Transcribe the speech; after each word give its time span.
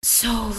Soul. 0.00 0.54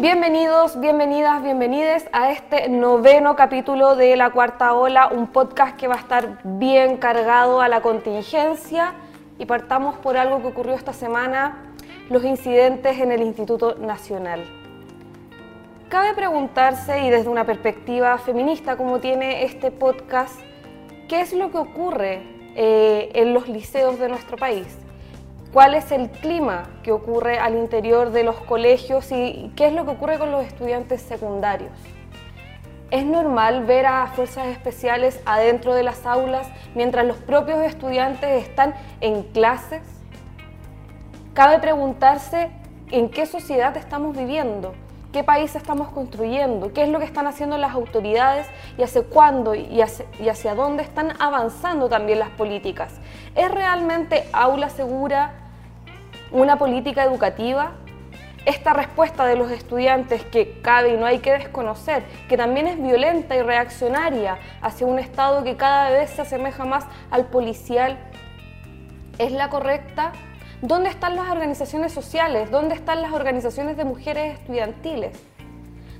Bienvenidos, 0.00 0.78
bienvenidas, 0.78 1.42
bienvenides 1.42 2.08
a 2.12 2.30
este 2.30 2.68
noveno 2.68 3.34
capítulo 3.34 3.96
de 3.96 4.14
La 4.14 4.30
Cuarta 4.30 4.74
Ola, 4.74 5.08
un 5.08 5.26
podcast 5.26 5.76
que 5.76 5.88
va 5.88 5.96
a 5.96 5.98
estar 5.98 6.38
bien 6.44 6.98
cargado 6.98 7.60
a 7.60 7.68
la 7.68 7.82
contingencia 7.82 8.94
y 9.36 9.46
partamos 9.46 9.96
por 9.96 10.16
algo 10.16 10.40
que 10.40 10.46
ocurrió 10.46 10.74
esta 10.74 10.92
semana, 10.92 11.74
los 12.10 12.22
incidentes 12.24 13.00
en 13.00 13.10
el 13.10 13.22
Instituto 13.22 13.74
Nacional. 13.74 14.44
Cabe 15.88 16.14
preguntarse, 16.14 17.00
y 17.04 17.10
desde 17.10 17.28
una 17.28 17.44
perspectiva 17.44 18.18
feminista 18.18 18.76
como 18.76 19.00
tiene 19.00 19.42
este 19.42 19.72
podcast, 19.72 20.40
¿qué 21.14 21.20
es 21.20 21.32
lo 21.32 21.52
que 21.52 21.58
ocurre 21.58 22.22
eh, 22.56 23.12
en 23.14 23.34
los 23.34 23.48
liceos 23.48 24.00
de 24.00 24.08
nuestro 24.08 24.36
país? 24.36 24.66
¿Cuál 25.52 25.74
es 25.74 25.92
el 25.92 26.10
clima 26.10 26.64
que 26.82 26.90
ocurre 26.90 27.38
al 27.38 27.54
interior 27.54 28.10
de 28.10 28.24
los 28.24 28.34
colegios 28.34 29.12
y 29.12 29.52
qué 29.54 29.68
es 29.68 29.72
lo 29.72 29.84
que 29.84 29.92
ocurre 29.92 30.18
con 30.18 30.32
los 30.32 30.44
estudiantes 30.44 31.02
secundarios? 31.02 31.70
¿Es 32.90 33.06
normal 33.06 33.64
ver 33.64 33.86
a 33.86 34.08
fuerzas 34.08 34.48
especiales 34.48 35.20
adentro 35.24 35.72
de 35.72 35.84
las 35.84 36.04
aulas 36.04 36.48
mientras 36.74 37.06
los 37.06 37.18
propios 37.18 37.60
estudiantes 37.60 38.48
están 38.48 38.74
en 39.00 39.22
clases? 39.22 39.82
Cabe 41.32 41.60
preguntarse 41.60 42.50
en 42.90 43.08
qué 43.08 43.26
sociedad 43.26 43.76
estamos 43.76 44.16
viviendo 44.16 44.74
qué 45.14 45.22
país 45.22 45.54
estamos 45.54 45.90
construyendo, 45.90 46.72
qué 46.72 46.82
es 46.82 46.88
lo 46.88 46.98
que 46.98 47.04
están 47.04 47.28
haciendo 47.28 47.56
las 47.56 47.72
autoridades 47.72 48.48
y 48.76 48.82
hacia 48.82 49.04
cuándo 49.04 49.54
y 49.54 49.80
hacia, 49.80 50.56
dónde 50.56 50.82
están 50.82 51.12
avanzando 51.20 51.88
también 51.88 52.18
las 52.18 52.30
políticas. 52.30 52.92
¿Es 53.36 53.48
realmente 53.48 54.28
aula 54.32 54.68
segura 54.70 55.34
una 56.32 56.58
política 56.58 57.04
educativa? 57.04 57.74
Esta 58.44 58.72
respuesta 58.72 59.24
de 59.24 59.36
los 59.36 59.52
estudiantes 59.52 60.24
que 60.24 60.60
cabe 60.62 60.94
y 60.94 60.96
no 60.96 61.06
hay 61.06 61.20
que 61.20 61.30
desconocer, 61.30 62.02
que 62.28 62.36
también 62.36 62.66
es 62.66 62.82
violenta 62.82 63.36
y 63.36 63.42
reaccionaria 63.42 64.38
hacia 64.62 64.84
un 64.84 64.98
Estado 64.98 65.44
que 65.44 65.54
cada 65.54 65.90
vez 65.90 66.10
se 66.10 66.22
asemeja 66.22 66.64
más 66.64 66.86
al 67.12 67.26
policial, 67.26 67.96
¿es 69.18 69.30
la 69.30 69.48
correcta? 69.48 70.10
¿Dónde 70.66 70.88
están 70.88 71.14
las 71.14 71.28
organizaciones 71.28 71.92
sociales? 71.92 72.50
¿Dónde 72.50 72.74
están 72.74 73.02
las 73.02 73.12
organizaciones 73.12 73.76
de 73.76 73.84
mujeres 73.84 74.38
estudiantiles? 74.38 75.14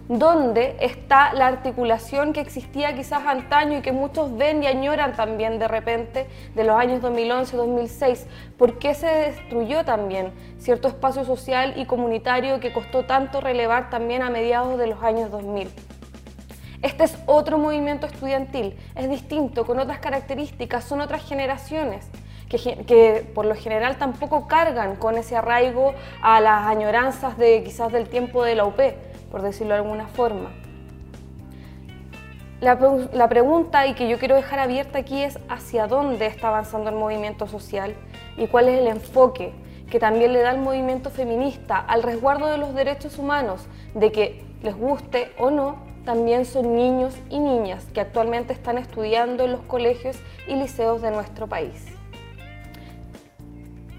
¿Dónde 0.08 0.78
está 0.80 1.34
la 1.34 1.48
articulación 1.48 2.32
que 2.32 2.40
existía 2.40 2.94
quizás 2.94 3.26
antaño 3.26 3.76
y 3.76 3.82
que 3.82 3.92
muchos 3.92 4.34
ven 4.38 4.62
y 4.62 4.66
añoran 4.66 5.12
también 5.12 5.58
de 5.58 5.68
repente 5.68 6.28
de 6.54 6.64
los 6.64 6.76
años 6.76 7.02
2011-2006? 7.02 8.24
¿Por 8.56 8.78
qué 8.78 8.94
se 8.94 9.06
destruyó 9.06 9.84
también 9.84 10.32
cierto 10.56 10.88
espacio 10.88 11.26
social 11.26 11.74
y 11.76 11.84
comunitario 11.84 12.58
que 12.58 12.72
costó 12.72 13.04
tanto 13.04 13.42
relevar 13.42 13.90
también 13.90 14.22
a 14.22 14.30
mediados 14.30 14.78
de 14.78 14.86
los 14.86 15.02
años 15.02 15.30
2000? 15.30 15.68
Este 16.80 17.04
es 17.04 17.18
otro 17.26 17.58
movimiento 17.58 18.06
estudiantil, 18.06 18.78
es 18.94 19.10
distinto, 19.10 19.66
con 19.66 19.78
otras 19.78 19.98
características, 19.98 20.84
son 20.84 21.02
otras 21.02 21.22
generaciones 21.22 22.08
que, 22.58 23.26
por 23.34 23.46
lo 23.46 23.54
general 23.54 23.96
tampoco 23.96 24.46
cargan 24.46 24.96
con 24.96 25.16
ese 25.16 25.36
arraigo 25.36 25.94
a 26.22 26.40
las 26.40 26.66
añoranzas 26.66 27.36
de 27.38 27.62
quizás 27.64 27.92
del 27.92 28.08
tiempo 28.08 28.44
de 28.44 28.54
la 28.54 28.64
UP, 28.64 28.80
por 29.30 29.42
decirlo 29.42 29.74
de 29.74 29.80
alguna 29.80 30.06
forma. 30.08 30.50
La, 32.60 32.78
la, 33.12 33.28
pregunta 33.28 33.86
y 33.86 33.94
que 33.94 34.08
yo 34.08 34.18
quiero 34.18 34.36
dejar 34.36 34.58
abierta 34.58 34.98
aquí 35.00 35.22
es 35.22 35.38
hacia 35.48 35.86
dónde 35.86 36.26
está 36.26 36.48
avanzando 36.48 36.88
el 36.88 36.96
movimiento 36.96 37.46
social 37.46 37.94
y 38.38 38.46
cuál 38.46 38.68
es 38.68 38.78
el 38.80 38.86
enfoque 38.86 39.52
que 39.90 40.00
también 40.00 40.32
le 40.32 40.40
da 40.40 40.50
el 40.50 40.60
movimiento 40.60 41.10
feminista 41.10 41.78
al 41.78 42.02
resguardo 42.02 42.46
de 42.46 42.58
los 42.58 42.74
derechos 42.74 43.18
humanos, 43.18 43.66
de 43.94 44.10
que 44.12 44.42
les 44.62 44.74
guste 44.74 45.32
o 45.38 45.50
no, 45.50 45.76
también 46.04 46.44
son 46.44 46.74
niños 46.74 47.14
y 47.30 47.38
niñas 47.38 47.86
que 47.94 48.00
actualmente 48.00 48.52
están 48.52 48.78
estudiando 48.78 49.44
en 49.44 49.52
los 49.52 49.60
colegios 49.62 50.16
y 50.48 50.56
liceos 50.56 51.00
de 51.00 51.10
nuestro 51.10 51.46
país. 51.46 51.93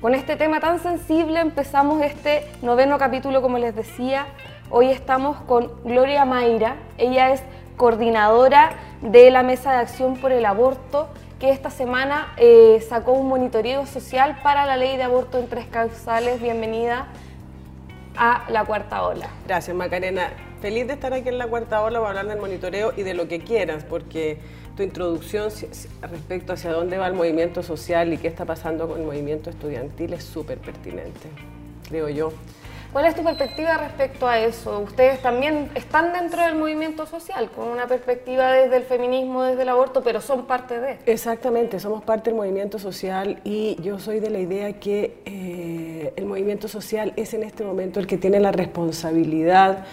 Con 0.02 0.14
este 0.14 0.36
tema 0.36 0.60
tan 0.60 0.80
sensible 0.80 1.40
empezamos 1.40 2.02
este 2.04 2.46
noveno 2.62 2.98
capítulo, 2.98 3.42
como 3.42 3.58
les 3.58 3.74
decía. 3.76 4.28
Hoy 4.70 4.92
estamos 4.92 5.38
con 5.42 5.72
Gloria 5.84 6.26
Mayra. 6.26 6.76
Ella 6.98 7.32
es 7.32 7.42
coordinadora 7.78 8.72
de 9.02 9.32
la 9.32 9.42
Mesa 9.42 9.72
de 9.72 9.78
Acción 9.78 10.18
por 10.18 10.34
el 10.34 10.46
Aborto, 10.46 11.08
que 11.40 11.50
esta 11.50 11.70
semana 11.70 12.34
eh, 12.38 12.86
sacó 12.88 13.14
un 13.14 13.30
monitoreo 13.30 13.86
social 13.86 14.38
para 14.44 14.66
la 14.66 14.76
ley 14.76 14.98
de 14.98 15.04
aborto 15.04 15.40
en 15.40 15.48
tres 15.48 15.66
causales. 15.66 16.42
Bienvenida 16.42 17.08
a 18.18 18.44
la 18.50 18.66
cuarta 18.66 19.02
ola. 19.04 19.30
Gracias, 19.48 19.76
Macarena. 19.76 20.30
Feliz 20.62 20.88
de 20.88 20.94
estar 20.94 21.14
aquí 21.14 21.30
en 21.30 21.38
la 21.38 21.48
cuarta 21.48 21.82
ola 21.82 22.00
para 22.00 22.10
hablar 22.10 22.28
del 22.28 22.40
monitoreo 22.40 22.94
y 22.96 23.04
de 23.04 23.14
lo 23.14 23.28
que 23.28 23.40
quieras, 23.40 23.86
porque 23.86 24.40
tu 24.76 24.84
introducción 24.84 25.50
respecto 26.02 26.54
hacia 26.54 26.72
dónde 26.72 26.98
va 26.98 27.08
el 27.08 27.14
movimiento 27.14 27.64
social 27.64 28.14
y 28.14 28.18
qué 28.18 28.28
está 28.28 28.46
pasando 28.46 28.88
con 28.88 29.00
el 29.00 29.06
movimiento 29.06 29.50
estudiantil 29.50 30.14
es 30.14 30.24
súper 30.24 30.58
pertinente, 30.58 31.30
creo 31.88 32.10
yo. 32.10 32.32
¿Cuál 32.96 33.08
es 33.08 33.16
tu 33.16 33.26
perspectiva 33.26 33.76
respecto 33.76 34.26
a 34.26 34.40
eso? 34.40 34.80
Ustedes 34.80 35.22
también 35.22 35.70
están 35.76 36.14
dentro 36.14 36.42
del 36.42 36.56
movimiento 36.56 37.06
social, 37.06 37.52
con 37.52 37.68
una 37.68 37.88
perspectiva 37.88 38.54
desde 38.54 38.78
el 38.78 38.84
feminismo, 38.84 39.44
desde 39.44 39.64
el 39.64 39.70
aborto, 39.70 40.02
pero 40.02 40.22
son 40.22 40.46
parte 40.46 40.80
de. 40.80 41.00
Exactamente, 41.06 41.82
somos 41.82 42.06
parte 42.06 42.30
del 42.30 42.38
movimiento 42.38 42.80
social 42.80 43.42
y 43.44 43.76
yo 43.82 44.00
soy 44.00 44.22
de 44.22 44.30
la 44.30 44.40
idea 44.40 44.80
que 44.80 45.18
eh, 45.26 46.14
el 46.16 46.26
movimiento 46.26 46.70
social 46.70 47.12
es 47.18 47.34
en 47.34 47.44
este 47.44 47.66
momento 47.66 48.00
el 48.00 48.08
que 48.08 48.18
tiene 48.18 48.40
la 48.40 48.54
responsabilidad 48.54 49.86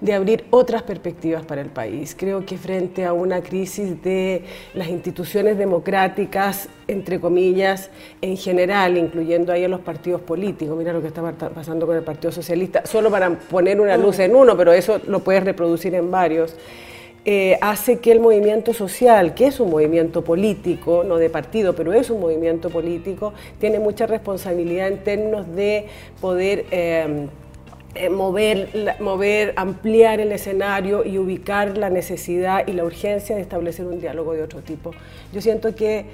de 0.00 0.14
abrir 0.14 0.44
otras 0.50 0.82
perspectivas 0.82 1.44
para 1.44 1.60
el 1.60 1.68
país. 1.68 2.16
Creo 2.18 2.46
que 2.46 2.56
frente 2.56 3.04
a 3.04 3.12
una 3.12 3.42
crisis 3.42 4.02
de 4.02 4.44
las 4.74 4.88
instituciones 4.88 5.58
democráticas, 5.58 6.68
entre 6.88 7.20
comillas, 7.20 7.90
en 8.22 8.36
general, 8.36 8.96
incluyendo 8.96 9.52
ahí 9.52 9.64
a 9.64 9.68
los 9.68 9.80
partidos 9.80 10.20
políticos, 10.22 10.76
mira 10.76 10.92
lo 10.92 11.00
que 11.00 11.08
está 11.08 11.22
pasando 11.32 11.86
con 11.86 11.96
el 11.96 12.02
Partido 12.02 12.32
Socialista, 12.32 12.84
solo 12.86 13.10
para 13.10 13.30
poner 13.30 13.80
una 13.80 13.96
luz 13.96 14.18
en 14.18 14.34
uno, 14.34 14.56
pero 14.56 14.72
eso 14.72 15.00
lo 15.06 15.20
puedes 15.20 15.44
reproducir 15.44 15.94
en 15.94 16.10
varios. 16.10 16.56
Eh, 17.26 17.58
hace 17.60 17.98
que 17.98 18.12
el 18.12 18.20
movimiento 18.20 18.72
social, 18.72 19.34
que 19.34 19.46
es 19.46 19.60
un 19.60 19.68
movimiento 19.68 20.24
político, 20.24 21.04
no 21.04 21.18
de 21.18 21.28
partido, 21.28 21.74
pero 21.74 21.92
es 21.92 22.08
un 22.08 22.18
movimiento 22.18 22.70
político, 22.70 23.34
tiene 23.58 23.78
mucha 23.78 24.06
responsabilidad 24.06 24.88
en 24.88 25.04
términos 25.04 25.54
de 25.54 25.84
poder 26.18 26.64
eh, 26.70 27.26
eh, 27.94 28.08
mover, 28.08 28.96
mover, 29.00 29.52
ampliar 29.56 30.20
el 30.20 30.32
escenario 30.32 31.04
y 31.04 31.18
ubicar 31.18 31.76
la 31.76 31.90
necesidad 31.90 32.66
y 32.66 32.72
la 32.72 32.84
urgencia 32.84 33.34
de 33.34 33.42
establecer 33.42 33.86
un 33.86 34.00
diálogo 34.00 34.32
de 34.32 34.42
otro 34.42 34.60
tipo. 34.60 34.92
Yo 35.32 35.40
siento 35.40 35.74
que 35.74 36.06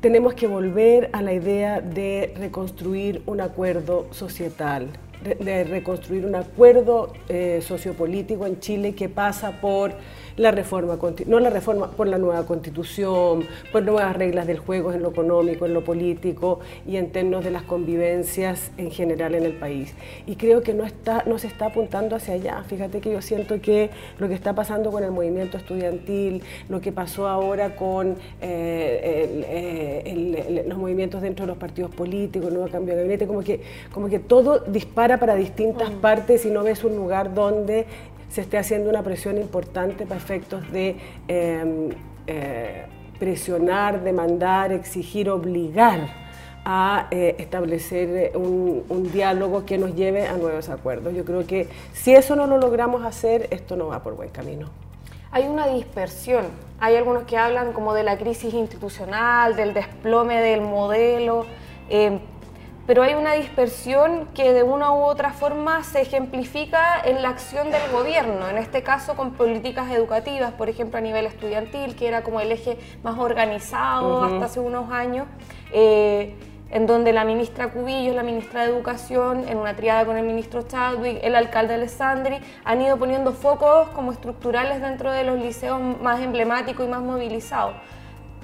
tenemos 0.00 0.34
que 0.34 0.46
volver 0.46 1.10
a 1.12 1.22
la 1.22 1.32
idea 1.32 1.80
de 1.80 2.34
reconstruir 2.38 3.22
un 3.26 3.40
acuerdo 3.40 4.06
societal, 4.10 4.88
de, 5.22 5.64
reconstruir 5.64 6.26
un 6.26 6.34
acuerdo 6.34 7.12
eh, 7.28 7.60
sociopolítico 7.62 8.46
en 8.46 8.60
Chile 8.60 8.94
que 8.94 9.08
pasa 9.08 9.60
por 9.60 9.94
la 10.36 10.50
reforma, 10.50 10.98
no 11.26 11.40
la 11.40 11.50
reforma, 11.50 11.90
por 11.90 12.08
la 12.08 12.18
nueva 12.18 12.44
constitución, 12.46 13.46
por 13.72 13.82
nuevas 13.82 14.16
reglas 14.16 14.46
del 14.46 14.58
juego 14.58 14.92
en 14.92 15.02
lo 15.02 15.10
económico, 15.10 15.66
en 15.66 15.74
lo 15.74 15.84
político 15.84 16.60
y 16.86 16.96
en 16.96 17.10
términos 17.10 17.44
de 17.44 17.50
las 17.50 17.62
convivencias 17.62 18.70
en 18.76 18.90
general 18.90 19.34
en 19.34 19.44
el 19.44 19.52
país. 19.52 19.94
Y 20.26 20.36
creo 20.36 20.62
que 20.62 20.74
no, 20.74 20.84
está, 20.84 21.22
no 21.26 21.38
se 21.38 21.46
está 21.46 21.66
apuntando 21.66 22.16
hacia 22.16 22.34
allá. 22.34 22.64
Fíjate 22.66 23.00
que 23.00 23.12
yo 23.12 23.22
siento 23.22 23.60
que 23.60 23.90
lo 24.18 24.28
que 24.28 24.34
está 24.34 24.54
pasando 24.54 24.90
con 24.90 25.04
el 25.04 25.10
movimiento 25.10 25.56
estudiantil, 25.56 26.42
lo 26.68 26.80
que 26.80 26.92
pasó 26.92 27.28
ahora 27.28 27.76
con 27.76 28.16
eh, 28.40 29.44
eh, 30.02 30.64
los 30.66 30.78
movimientos 30.78 31.22
dentro 31.22 31.44
de 31.44 31.48
los 31.48 31.58
partidos 31.58 31.94
políticos, 31.94 32.48
el 32.48 32.54
nuevo 32.54 32.70
cambio 32.70 32.94
de 32.94 33.00
gabinete, 33.00 33.26
como 33.26 33.42
que, 33.42 33.60
como 33.92 34.08
que 34.08 34.18
todo 34.18 34.60
dispara 34.60 35.18
para 35.18 35.34
distintas 35.36 35.92
mm. 35.92 35.96
partes 35.96 36.44
y 36.44 36.50
no 36.50 36.62
ves 36.62 36.82
un 36.84 36.96
lugar 36.96 37.34
donde 37.34 37.86
se 38.34 38.40
esté 38.40 38.58
haciendo 38.58 38.90
una 38.90 39.04
presión 39.04 39.38
importante 39.38 40.06
para 40.06 40.18
efectos 40.18 40.68
de 40.72 40.96
em, 41.28 41.90
eh, 42.26 42.84
presionar, 43.20 44.02
demandar, 44.02 44.72
exigir, 44.72 45.30
obligar 45.30 46.08
a 46.64 47.06
eh, 47.12 47.36
establecer 47.38 48.36
un, 48.36 49.08
diálogo 49.12 49.64
que 49.64 49.78
nos 49.78 49.94
lleve 49.94 50.26
a 50.26 50.36
nuevos 50.36 50.68
acuerdos. 50.68 51.14
Yo 51.14 51.24
creo 51.24 51.46
que 51.46 51.68
si 51.92 52.12
eso 52.12 52.34
no 52.34 52.48
lo 52.48 52.58
logramos 52.58 53.04
hacer, 53.04 53.46
esto 53.52 53.76
no 53.76 53.86
va 53.86 54.02
por 54.02 54.16
buen 54.16 54.30
camino. 54.30 54.68
Hay 55.30 55.44
una 55.44 55.68
dispersión. 55.68 56.46
Hay 56.80 56.96
algunos 56.96 57.22
que 57.22 57.36
hablan 57.36 57.72
como 57.72 57.94
de 57.94 58.02
la 58.02 58.18
crisis 58.18 58.52
institucional, 58.52 59.54
del 59.54 59.74
desplome 59.74 60.40
del 60.40 60.60
modelo. 60.60 61.46
Em, 61.88 62.18
pero 62.86 63.02
hay 63.02 63.14
una 63.14 63.32
dispersión 63.32 64.28
que 64.34 64.52
de 64.52 64.62
una 64.62 64.92
u 64.92 65.04
otra 65.04 65.30
forma 65.30 65.82
se 65.84 66.02
ejemplifica 66.02 67.00
en 67.04 67.22
la 67.22 67.30
acción 67.30 67.70
del 67.70 67.82
gobierno, 67.90 68.48
en 68.48 68.58
este 68.58 68.82
caso 68.82 69.14
con 69.14 69.32
políticas 69.32 69.90
educativas, 69.90 70.52
por 70.52 70.68
ejemplo 70.68 70.98
a 70.98 71.00
nivel 71.00 71.26
estudiantil, 71.26 71.96
que 71.96 72.08
era 72.08 72.22
como 72.22 72.40
el 72.40 72.52
eje 72.52 72.78
más 73.02 73.18
organizado 73.18 74.24
hasta 74.24 74.44
hace 74.44 74.60
unos 74.60 74.90
años. 74.90 75.26
Eh, 75.72 76.34
en 76.70 76.86
donde 76.88 77.12
la 77.12 77.24
ministra 77.24 77.70
Cubillos, 77.70 78.16
la 78.16 78.24
ministra 78.24 78.62
de 78.62 78.72
Educación, 78.72 79.48
en 79.48 79.58
una 79.58 79.76
triada 79.76 80.04
con 80.04 80.16
el 80.16 80.26
ministro 80.26 80.62
Chadwick, 80.62 81.20
el 81.22 81.36
alcalde 81.36 81.74
Alessandri, 81.74 82.40
han 82.64 82.82
ido 82.82 82.96
poniendo 82.96 83.32
focos 83.32 83.88
como 83.90 84.10
estructurales 84.10 84.80
dentro 84.80 85.12
de 85.12 85.22
los 85.22 85.38
liceos 85.38 85.80
más 85.80 86.20
emblemáticos 86.20 86.84
y 86.84 86.88
más 86.88 87.00
movilizados. 87.00 87.76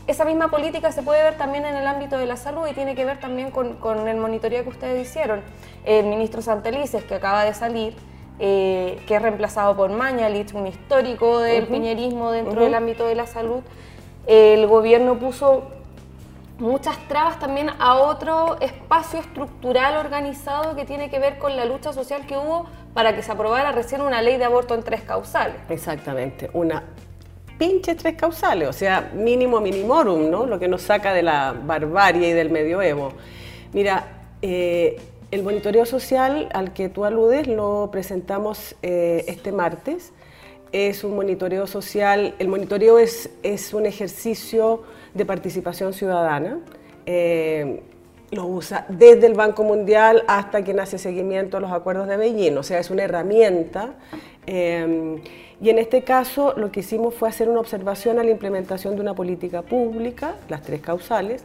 Esa 0.07 0.25
misma 0.25 0.49
política 0.49 0.91
se 0.93 1.03
puede 1.03 1.23
ver 1.23 1.37
también 1.37 1.65
en 1.65 1.77
el 1.77 1.87
ámbito 1.87 2.19
de 2.19 2.27
la 2.27 2.37
salud 2.37 2.67
y 2.69 2.75
tiene 2.75 2.95
que 2.95 3.05
ver 3.05 3.21
también 3.21 3.51
con, 3.51 4.09
el 4.09 4.17
monitoreo 4.17 4.63
que 4.65 4.71
ustedes 4.71 5.09
hicieron. 5.09 5.43
El 5.85 6.07
ministro 6.07 6.43
Santelices, 6.43 7.05
que 7.05 7.15
acaba 7.15 7.45
de 7.45 7.55
salir, 7.55 7.95
eh, 8.39 9.01
que 9.07 9.17
es 9.17 9.23
reemplazado 9.23 9.77
por 9.77 9.91
Mañalich, 9.91 10.55
un 10.55 10.67
histórico 10.67 11.41
del 11.41 11.67
piñerismo 11.67 12.33
dentro 12.33 12.63
del 12.63 12.75
ámbito 12.75 13.07
de 13.07 13.15
la 13.15 13.27
salud, 13.27 13.63
el 14.27 14.67
gobierno 14.67 15.19
puso 15.19 15.65
muchas 16.61 16.97
trabas 17.09 17.39
también 17.39 17.71
a 17.79 17.95
otro 17.97 18.61
espacio 18.61 19.21
estructural 19.21 19.97
organizado 19.97 20.77
que 20.77 20.85
tiene 20.85 21.11
que 21.11 21.19
ver 21.19 21.39
con 21.39 21.57
la 21.57 21.65
lucha 21.65 21.93
social 21.93 22.27
que 22.27 22.37
hubo 22.37 22.67
para 22.95 23.15
que 23.15 23.23
se 23.23 23.33
aprobara 23.33 23.73
recién 23.73 24.03
una 24.03 24.21
ley 24.23 24.37
de 24.37 24.45
aborto 24.45 24.75
en 24.75 24.83
tres 24.83 25.03
causales. 25.03 25.57
Exactamente, 25.69 26.51
una 26.53 26.85
pinche 27.61 27.95
tres 27.95 28.15
causales, 28.17 28.67
o 28.67 28.73
sea, 28.73 29.13
mínimo 29.15 29.61
minimorum, 29.61 30.31
¿no? 30.31 30.47
Lo 30.47 30.59
que 30.59 30.67
nos 30.67 30.81
saca 30.81 31.13
de 31.13 31.23
la 31.23 31.53
barbarie 31.53 32.31
y 32.31 32.33
del 32.33 32.49
medioevo. 32.49 33.13
Mira, 33.75 34.07
eh, 34.41 34.99
el 35.31 35.43
monitoreo 35.43 35.85
social 35.85 36.49
al 36.55 36.73
que 36.73 36.89
tú 36.89 37.05
aludes 37.05 37.47
lo 37.47 37.91
presentamos 37.93 38.77
eh, 38.81 39.27
este 39.29 39.53
martes. 39.53 40.15
Es 40.73 41.05
un 41.05 41.15
monitoreo 41.15 41.67
social, 41.67 42.35
el 42.39 42.49
monitoreo 42.49 42.99
es, 42.99 43.29
es 43.43 43.75
un 43.75 43.85
ejercicio 43.85 44.83
de 45.13 45.27
participación 45.27 45.93
ciudadana. 45.93 46.61
Eh, 47.05 47.83
lo 48.31 48.47
usa 48.47 48.87
desde 48.89 49.27
el 49.27 49.35
Banco 49.35 49.65
Mundial 49.65 50.25
hasta 50.29 50.65
quien 50.65 50.81
hace 50.81 50.97
seguimiento 50.97 51.59
a 51.59 51.61
los 51.61 51.73
acuerdos 51.73 52.09
de 52.09 52.17
Beijing, 52.17 52.57
o 52.57 52.63
sea, 52.63 52.79
es 52.79 52.89
una 52.89 53.03
herramienta. 53.03 53.97
Eh, 54.47 55.21
y 55.61 55.71
en 55.71 55.79
este 55.79 56.03
caso 56.03 56.55
lo 56.57 56.73
que 56.73 56.81
hicimos 56.81 57.15
fue 57.15 57.29
hacer 57.29 57.49
una 57.49 57.61
observación 57.61 58.19
a 58.19 58.25
la 58.25 58.31
implementación 58.31 58.95
de 58.95 59.03
una 59.03 59.15
política 59.15 59.63
pública, 59.63 60.37
las 60.49 60.63
tres 60.63 60.81
causales, 60.81 61.45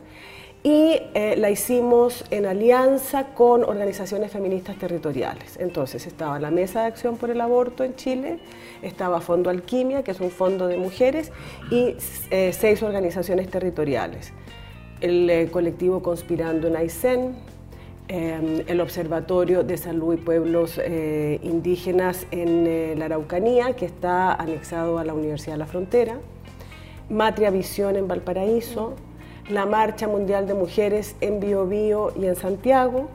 y 0.65 1.00
eh, 1.13 1.35
la 1.38 1.51
hicimos 1.51 2.25
en 2.31 2.47
alianza 2.47 3.35
con 3.35 3.63
organizaciones 3.63 4.31
feministas 4.31 4.77
territoriales. 4.79 5.57
Entonces 5.59 6.07
estaba 6.07 6.39
la 6.39 6.50
Mesa 6.50 6.81
de 6.81 6.88
Acción 6.88 7.17
por 7.17 7.29
el 7.29 7.39
Aborto 7.39 7.83
en 7.83 7.95
Chile, 7.95 8.39
estaba 8.81 9.21
Fondo 9.21 9.51
Alquimia, 9.51 10.03
que 10.03 10.09
es 10.09 10.19
un 10.19 10.31
fondo 10.31 10.65
de 10.67 10.77
mujeres, 10.77 11.31
y 11.69 11.95
eh, 12.31 12.51
seis 12.51 12.81
organizaciones 12.81 13.47
territoriales. 13.47 14.33
El 15.01 15.29
eh, 15.29 15.50
colectivo 15.51 16.01
Conspirando 16.01 16.67
en 16.67 16.77
Aysén, 16.77 17.35
em, 18.07 18.63
el 18.67 18.81
Observatorio 18.81 19.63
de 19.63 19.77
Salud 19.77 20.13
y 20.13 20.17
Pueblos 20.17 20.79
Indígenas 21.41 22.27
en 22.31 22.99
la 22.99 23.05
Araucanía, 23.05 23.75
que 23.75 23.85
está 23.85 24.33
anexado 24.33 24.99
a 24.99 25.05
la 25.05 25.13
Universidad 25.13 25.53
de 25.53 25.59
la 25.59 25.65
Frontera, 25.65 26.17
Matria 27.09 27.51
Visión 27.51 27.95
en 27.95 28.07
Valparaíso, 28.07 28.95
la 29.49 29.67
Marcha 29.67 30.07
Mundial 30.07 30.47
de 30.47 30.55
Mujeres 30.55 31.15
en 31.21 31.39
Biobío 31.39 32.11
y 32.19 32.25
en 32.25 32.35
Santiago, 32.35 33.09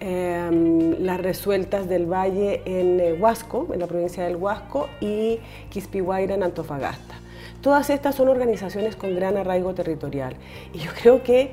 em, 0.00 0.96
las 0.98 1.20
Resueltas 1.20 1.88
del 1.88 2.06
Valle 2.06 2.62
en 2.64 2.98
eh, 2.98 3.12
Huasco, 3.12 3.68
en 3.72 3.80
la 3.80 3.86
provincia 3.86 4.24
del 4.24 4.36
Huasco, 4.36 4.88
y 5.00 5.38
Quispihuayra 5.70 6.34
en 6.34 6.42
Antofagasta. 6.42 7.14
Todas 7.60 7.90
estas 7.90 8.16
son 8.16 8.28
organizaciones 8.28 8.96
con 8.96 9.14
gran 9.14 9.36
arraigo 9.36 9.72
territorial. 9.74 10.34
Y 10.72 10.78
yo 10.78 10.90
creo 11.00 11.22
que 11.22 11.52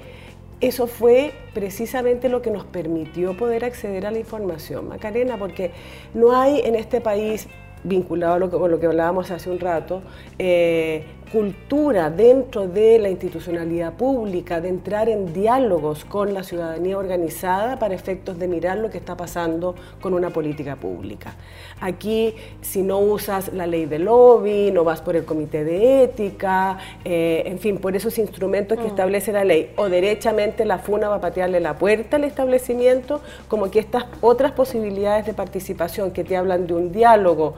eso 0.62 0.88
fue 0.88 1.34
precisamente 1.54 2.30
lo 2.30 2.42
que 2.42 2.52
nos 2.52 2.66
permitió 2.66 3.36
poder 3.36 3.66
acceder 3.66 4.06
a 4.06 4.12
la 4.12 4.20
información, 4.20 4.88
Macarena, 4.88 5.38
porque 5.38 5.72
no 6.14 6.36
hay 6.36 6.62
en 6.62 6.76
este 6.76 7.02
país 7.02 7.48
vinculado 7.84 8.34
a 8.36 8.40
lo 8.40 8.50
que, 8.50 8.58
con 8.58 8.72
lo 8.72 8.80
que 8.80 8.88
hablábamos 8.88 9.32
hace 9.32 9.50
un 9.50 9.60
rato, 9.60 10.02
eh, 10.40 11.06
cultura 11.36 12.10
dentro 12.10 12.66
de 12.66 12.98
la 12.98 13.10
institucionalidad 13.10 13.92
pública, 13.96 14.62
de 14.62 14.70
entrar 14.70 15.10
en 15.10 15.34
diálogos 15.34 16.06
con 16.06 16.34
la 16.34 16.44
ciudadanía 16.44 16.98
organizada 16.98 17.78
para 17.78 17.94
efectos 17.94 18.40
de 18.40 18.48
mirar 18.48 18.78
lo 18.78 18.90
que 18.90 18.98
está 18.98 19.18
pasando 19.18 19.76
con 20.00 20.14
una 20.14 20.30
política 20.30 20.78
pública. 20.78 21.36
Aquí, 21.82 22.36
si 22.62 22.84
no 22.84 23.00
usas 23.00 23.52
la 23.52 23.68
ley 23.68 23.86
de 23.86 24.00
lobby, 24.00 24.72
no 24.72 24.86
vas 24.86 25.02
por 25.02 25.18
el 25.18 25.26
comité 25.26 25.66
de 25.66 26.04
ética, 26.04 26.78
eh, 27.04 27.44
en 27.48 27.60
fin, 27.60 27.80
por 27.80 27.98
esos 27.98 28.18
instrumentos 28.18 28.78
que 28.78 28.86
mm. 28.86 28.92
establece 28.96 29.34
la 29.34 29.44
ley, 29.44 29.74
o 29.76 29.90
derechamente 29.90 30.64
la 30.64 30.78
FUNA 30.78 31.10
va 31.10 31.16
a 31.16 31.22
patearle 31.22 31.60
la 31.60 31.78
puerta 31.78 32.16
al 32.16 32.24
establecimiento, 32.24 33.20
como 33.50 33.70
que 33.70 33.80
estas 33.80 34.06
otras 34.22 34.54
posibilidades 34.54 35.26
de 35.26 35.34
participación 35.34 36.12
que 36.12 36.24
te 36.24 36.38
hablan 36.38 36.66
de 36.66 36.76
un 36.76 36.94
diálogo 36.94 37.56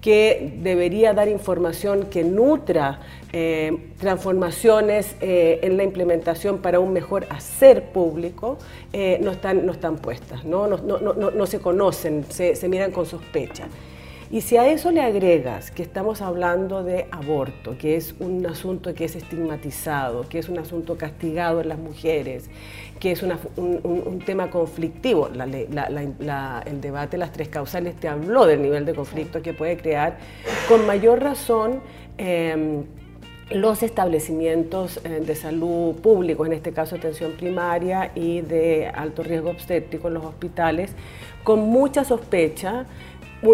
que 0.00 0.54
debería 0.62 1.12
dar 1.12 1.28
información 1.28 2.04
que 2.04 2.24
nutra 2.24 3.00
eh, 3.32 3.90
transformaciones 3.98 5.14
eh, 5.20 5.60
en 5.62 5.76
la 5.76 5.84
implementación 5.84 6.58
para 6.58 6.80
un 6.80 6.92
mejor 6.92 7.26
hacer 7.30 7.84
público, 7.92 8.58
eh, 8.92 9.18
no, 9.22 9.30
están, 9.30 9.66
no 9.66 9.72
están 9.72 9.96
puestas, 9.96 10.44
no, 10.44 10.66
no, 10.66 10.78
no, 10.78 11.12
no 11.12 11.46
se 11.46 11.60
conocen, 11.60 12.24
se, 12.28 12.56
se 12.56 12.68
miran 12.68 12.92
con 12.92 13.06
sospecha. 13.06 13.68
Y 14.32 14.42
si 14.42 14.56
a 14.56 14.68
eso 14.68 14.92
le 14.92 15.00
agregas 15.00 15.72
que 15.72 15.82
estamos 15.82 16.22
hablando 16.22 16.84
de 16.84 17.06
aborto, 17.10 17.76
que 17.76 17.96
es 17.96 18.14
un 18.20 18.46
asunto 18.46 18.94
que 18.94 19.06
es 19.06 19.16
estigmatizado, 19.16 20.28
que 20.28 20.38
es 20.38 20.48
un 20.48 20.56
asunto 20.58 20.96
castigado 20.96 21.60
en 21.60 21.68
las 21.68 21.78
mujeres, 21.80 22.48
que 23.00 23.10
es 23.10 23.24
un, 23.24 24.22
tema 24.24 24.48
conflictivo, 24.48 25.26
el 25.26 26.80
debate 26.80 27.10
de 27.10 27.18
las 27.18 27.32
tres 27.32 27.48
causales 27.48 27.96
te 27.96 28.06
habló 28.06 28.46
del 28.46 28.62
nivel 28.62 28.84
de 28.84 28.94
conflicto 28.94 29.42
que 29.42 29.52
puede 29.52 29.76
crear, 29.76 30.18
con 30.68 30.86
mayor 30.86 31.20
razón 31.20 31.80
em, 32.16 32.84
los 33.50 33.82
establecimientos 33.82 35.00
eh, 35.02 35.22
de 35.26 35.34
salud 35.34 35.96
públicos, 35.96 36.46
en 36.46 36.52
este 36.52 36.70
caso 36.72 36.94
atención 36.94 37.32
primaria 37.32 38.12
y 38.14 38.42
de 38.42 38.86
alto 38.86 39.24
riesgo 39.24 39.50
obstétrico 39.50 40.06
en 40.06 40.14
los 40.14 40.24
hospitales, 40.24 40.92
con 41.42 41.60
mucha 41.60 42.04
sospecha 42.04 42.86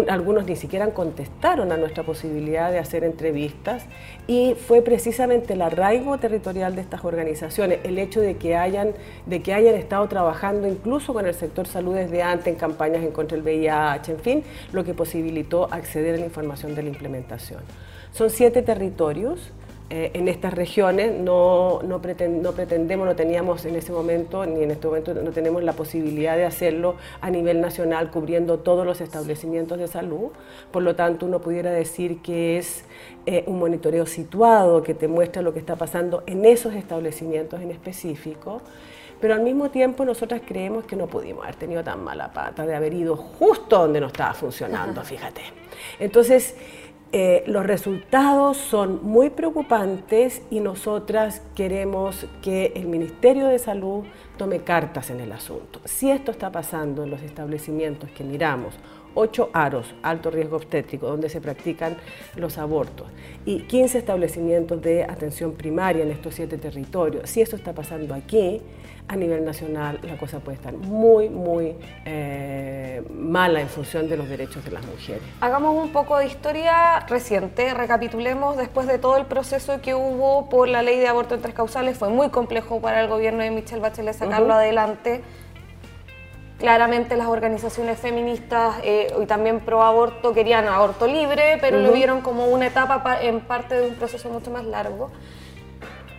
algunos 0.09 0.45
ni 0.45 0.55
siquiera 0.55 0.87
contestaron 0.93 1.71
a 1.71 1.77
nuestra 1.77 2.03
posibilidad 2.03 2.71
de 2.71 2.79
hacer 2.79 3.03
entrevistas 3.03 3.85
y 4.27 4.55
fue 4.55 4.81
precisamente 4.81 5.53
el 5.53 5.61
arraigo 5.61 6.17
territorial 6.17 6.75
de 6.75 6.81
estas 6.81 7.05
organizaciones, 7.05 7.79
el 7.83 7.97
hecho 7.97 8.19
de 8.19 8.35
que 8.35 8.55
hayan, 8.55 8.93
de 9.25 9.41
que 9.41 9.53
hayan 9.53 9.75
estado 9.75 10.07
trabajando 10.07 10.67
incluso 10.67 11.13
con 11.13 11.25
el 11.25 11.33
sector 11.33 11.67
salud 11.67 11.95
desde 11.95 12.21
antes 12.21 12.47
en 12.47 12.55
campañas 12.55 13.03
en 13.03 13.11
contra 13.11 13.37
del 13.37 13.45
VIH, 13.45 14.11
en 14.11 14.19
fin, 14.19 14.43
lo 14.73 14.83
que 14.83 14.93
posibilitó 14.93 15.69
acceder 15.71 16.15
a 16.15 16.17
la 16.17 16.25
información 16.25 16.75
de 16.75 16.83
la 16.83 16.89
implementación. 16.89 17.61
Son 18.11 18.29
siete 18.29 18.61
territorios 18.61 19.51
eh, 19.89 20.11
en 20.15 20.27
estas 20.27 20.53
regiones 20.53 21.13
no, 21.17 21.81
no, 21.81 22.01
pretendemos, 22.01 23.07
no 23.07 23.15
teníamos 23.15 23.63
en 23.63 23.77
ese 23.77 23.93
momento, 23.93 24.45
ni 24.45 24.63
en 24.63 24.71
este 24.71 24.85
momento 24.85 25.13
no 25.13 25.31
tenemos 25.31 25.63
la 25.63 25.71
posibilidad 25.73 26.35
de 26.35 26.43
hacerlo 26.43 26.95
a 27.21 27.29
nivel 27.29 27.61
nacional 27.61 28.11
cubriendo 28.11 28.59
todos 28.59 28.85
los 28.85 28.99
establecimientos 28.99 29.79
de 29.79 29.87
salud. 29.87 30.31
Por 30.71 30.83
lo 30.83 30.95
tanto, 30.97 31.25
uno 31.25 31.39
pudiera 31.39 31.71
decir 31.71 32.21
que 32.21 32.57
es 32.57 32.83
eh, 33.25 33.45
un 33.47 33.59
monitoreo 33.59 34.05
situado 34.05 34.83
que 34.83 34.93
te 34.93 35.07
muestra 35.07 35.41
lo 35.41 35.53
que 35.53 35.59
está 35.59 35.77
pasando 35.77 36.21
en 36.25 36.43
esos 36.43 36.73
establecimientos 36.73 37.61
en 37.61 37.71
específico. 37.71 38.61
Pero 39.21 39.33
al 39.33 39.41
mismo 39.41 39.71
tiempo 39.71 40.05
nosotras 40.05 40.41
creemos 40.45 40.83
que 40.83 40.95
no 40.95 41.07
pudimos 41.07 41.43
haber 41.43 41.55
tenido 41.55 41.83
tan 41.83 42.03
mala 42.03 42.31
pata 42.31 42.65
de 42.65 42.75
haber 42.75 42.93
ido 42.93 43.15
justo 43.15 43.79
donde 43.79 43.99
no 43.99 44.07
estaba 44.07 44.33
funcionando, 44.33 45.01
fíjate. 45.01 45.41
Entonces, 45.99 46.55
eh, 47.13 47.43
los 47.47 47.65
resultados 47.65 48.57
son 48.57 48.99
muy 49.01 49.29
preocupantes 49.29 50.41
y 50.49 50.59
nosotras 50.59 51.41
queremos 51.55 52.25
que 52.41 52.73
el 52.75 52.87
Ministerio 52.87 53.47
de 53.47 53.59
Salud 53.59 54.03
tome 54.37 54.59
cartas 54.59 55.09
en 55.09 55.21
el 55.21 55.31
asunto. 55.31 55.79
Si 55.85 56.11
esto 56.11 56.31
está 56.31 56.51
pasando 56.51 57.03
en 57.03 57.09
los 57.09 57.21
establecimientos 57.21 58.09
que 58.11 58.25
miramos, 58.25 58.75
ocho 59.15 59.49
aros, 59.53 59.95
alto 60.03 60.29
riesgo 60.29 60.57
obstétrico, 60.57 61.07
donde 61.07 61.29
se 61.29 61.39
practican 61.39 61.95
los 62.35 62.57
abortos, 62.57 63.07
y 63.45 63.61
15 63.61 63.97
establecimientos 63.97 64.81
de 64.81 65.03
atención 65.03 65.53
primaria 65.53 66.03
en 66.03 66.11
estos 66.11 66.35
siete 66.35 66.57
territorios, 66.57 67.29
si 67.29 67.41
esto 67.41 67.55
está 67.55 67.73
pasando 67.73 68.13
aquí, 68.13 68.61
a 69.09 69.15
nivel 69.15 69.45
nacional 69.45 69.99
la 70.03 70.17
cosa 70.17 70.39
puede 70.39 70.57
estar 70.57 70.73
muy, 70.73 71.29
muy 71.29 71.75
eh, 72.05 73.01
mala 73.13 73.61
en 73.61 73.69
función 73.69 74.09
de 74.09 74.17
los 74.17 74.27
derechos 74.27 74.65
de 74.65 74.71
las 74.71 74.85
mujeres. 74.85 75.21
Hagamos 75.39 75.81
un 75.81 75.91
poco 75.91 76.17
de 76.17 76.25
historia 76.25 76.99
reciente, 77.01 77.73
recapitulemos 77.73 78.57
después 78.57 78.87
de 78.87 78.99
todo 78.99 79.17
el 79.17 79.25
proceso 79.25 79.79
que 79.81 79.95
hubo 79.95 80.49
por 80.49 80.67
la 80.67 80.81
ley 80.81 80.99
de 80.99 81.07
aborto 81.07 81.35
en 81.35 81.41
tres 81.41 81.55
causales, 81.55 81.97
fue 81.97 82.09
muy 82.09 82.29
complejo 82.29 82.81
para 82.81 83.01
el 83.01 83.07
gobierno 83.07 83.43
de 83.43 83.51
Michelle 83.51 83.81
Bachelet 83.81 84.13
sacarlo 84.13 84.53
adelante. 84.53 85.21
Claramente 86.59 87.15
las 87.15 87.27
organizaciones 87.27 87.99
feministas 87.99 88.77
eh, 88.83 89.13
y 89.21 89.25
también 89.27 89.59
pro 89.59 89.83
aborto 89.83 90.33
querían 90.33 90.67
aborto 90.67 91.05
libre, 91.05 91.59
pero 91.61 91.79
lo 91.79 91.91
vieron 91.91 92.21
como 92.21 92.47
una 92.47 92.65
etapa 92.65 93.21
en 93.21 93.41
parte 93.41 93.75
de 93.75 93.87
un 93.87 93.93
proceso 93.93 94.27
mucho 94.29 94.49
más 94.49 94.65
largo. 94.65 95.11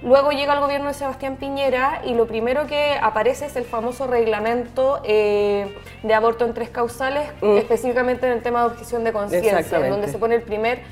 Luego 0.03 0.31
llega 0.31 0.55
el 0.55 0.61
gobierno 0.61 0.89
de 0.89 0.95
Sebastián 0.95 1.37
Piñera 1.37 2.03
y 2.05 2.15
lo 2.15 2.27
primero 2.27 2.67
que 2.67 2.97
aparece 3.03 3.47
es 3.47 3.57
el 3.57 3.65
famoso 3.65 4.07
reglamento 4.07 5.01
eh, 5.03 5.77
de 6.05 6.15
aborto 6.15 6.45
en 6.45 6.55
tres 6.55 6.71
causales, 6.71 7.29
mm. 7.43 7.57
específicamente 7.57 8.27
en 8.27 8.33
el 8.35 8.43
tema 8.43 8.61
de 8.61 8.67
objeción 8.67 9.03
de 9.03 9.13
conciencia, 9.13 9.89
donde 9.89 10.07
se 10.07 10.19
pone 10.19 10.37
el 10.37 10.43
primer, 10.43 10.83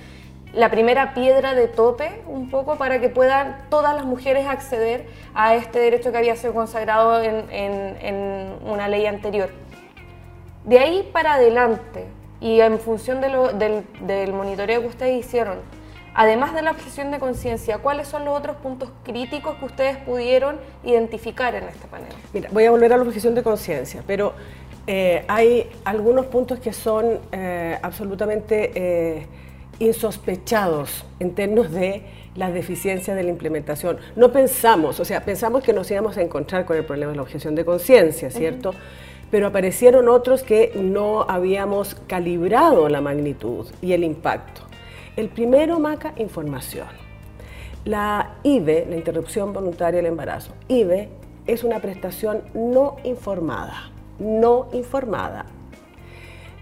la 0.52 0.72
primera 0.72 1.14
piedra 1.14 1.54
de 1.54 1.68
tope 1.68 2.20
un 2.26 2.50
poco 2.50 2.76
para 2.76 3.00
que 3.00 3.08
puedan 3.08 3.66
todas 3.70 3.94
las 3.94 4.04
mujeres 4.04 4.48
acceder 4.48 5.06
a 5.34 5.54
este 5.54 5.78
derecho 5.78 6.10
que 6.10 6.18
había 6.18 6.34
sido 6.34 6.52
consagrado 6.52 7.22
en, 7.22 8.56
una 8.64 8.88
ley 8.88 9.06
anterior. 9.06 9.50
De 10.64 10.80
ahí 10.80 11.08
para 11.12 11.34
adelante, 11.34 12.06
y 12.40 12.60
en 12.60 12.80
función 12.80 13.20
del, 13.20 13.84
del 14.00 14.32
monitoreo 14.32 14.80
que 14.80 14.88
ustedes 14.88 15.24
hicieron, 15.24 15.58
Además 16.18 16.54
de 16.54 16.62
la 16.62 16.70
objeción 16.70 17.10
de 17.10 17.18
conciencia, 17.18 17.76
¿cuáles 17.76 18.08
son 18.08 18.24
los 18.24 18.38
otros 18.38 18.56
puntos 18.56 18.88
críticos 19.04 19.56
que 19.56 19.66
ustedes 19.66 19.98
pudieron 19.98 20.56
identificar 20.82 21.54
en 21.54 21.64
este 21.64 21.86
panel? 21.88 22.08
Mira, 22.32 22.48
voy 22.50 22.64
a 22.64 22.70
volver 22.70 22.90
a 22.94 22.96
la 22.96 23.02
objeción 23.02 23.34
de 23.34 23.42
conciencia, 23.42 24.02
pero 24.06 24.32
eh, 24.86 25.26
hay 25.28 25.68
algunos 25.84 26.24
puntos 26.24 26.58
que 26.58 26.72
son 26.72 27.18
eh, 27.32 27.78
absolutamente 27.82 28.72
eh, 28.74 29.26
insospechados 29.78 31.04
en 31.20 31.34
términos 31.34 31.70
de 31.70 32.02
la 32.34 32.50
deficiencia 32.50 33.14
de 33.14 33.22
la 33.22 33.28
implementación. 33.28 33.98
No 34.16 34.32
pensamos, 34.32 34.98
o 35.00 35.04
sea, 35.04 35.22
pensamos 35.22 35.62
que 35.62 35.74
nos 35.74 35.90
íbamos 35.90 36.16
a 36.16 36.22
encontrar 36.22 36.64
con 36.64 36.78
el 36.78 36.86
problema 36.86 37.10
de 37.10 37.16
la 37.16 37.22
objeción 37.24 37.54
de 37.54 37.66
conciencia, 37.66 38.30
¿cierto? 38.30 38.74
Pero 39.30 39.48
aparecieron 39.48 40.08
otros 40.08 40.42
que 40.42 40.72
no 40.76 41.26
habíamos 41.28 41.94
calibrado 42.06 42.88
la 42.88 43.02
magnitud 43.02 43.66
y 43.82 43.92
el 43.92 44.02
impacto. 44.02 44.65
El 45.16 45.30
primero, 45.30 45.78
Maca, 45.78 46.12
información. 46.16 46.88
La 47.86 48.34
IVE, 48.42 48.84
la 48.86 48.96
interrupción 48.96 49.54
voluntaria 49.54 49.96
del 49.96 50.06
embarazo, 50.06 50.52
IVE 50.68 51.08
es 51.46 51.64
una 51.64 51.80
prestación 51.80 52.42
no 52.52 52.96
informada, 53.02 53.90
no 54.18 54.68
informada. 54.74 55.46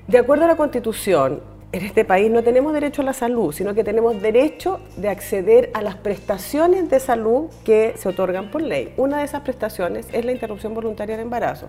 De 0.07 0.19
acuerdo 0.19 0.45
a 0.45 0.49
la 0.49 0.57
Constitución, 0.57 1.41
en 1.75 1.85
este 1.85 2.05
país 2.05 2.31
no 2.31 2.45
tenemos 2.45 2.73
derecho 2.73 3.03
a 3.03 3.05
la 3.05 3.13
salud, 3.13 3.53
sino 3.53 3.75
que 3.75 3.83
tenemos 3.83 4.23
derecho 4.23 4.79
de 4.97 5.09
acceder 5.09 5.71
a 5.75 5.83
las 5.83 5.97
prestaciones 5.97 6.89
de 6.89 7.01
salud 7.01 7.47
que 7.65 7.95
se 7.97 8.09
otorgan 8.09 8.53
por 8.53 8.63
ley. 8.63 8.95
Una 8.97 9.19
de 9.19 9.25
esas 9.25 9.41
prestaciones 9.41 10.07
es 10.13 10.25
la 10.25 10.31
interrupción 10.31 10.73
voluntaria 10.73 11.17
del 11.17 11.25
embarazo. 11.25 11.67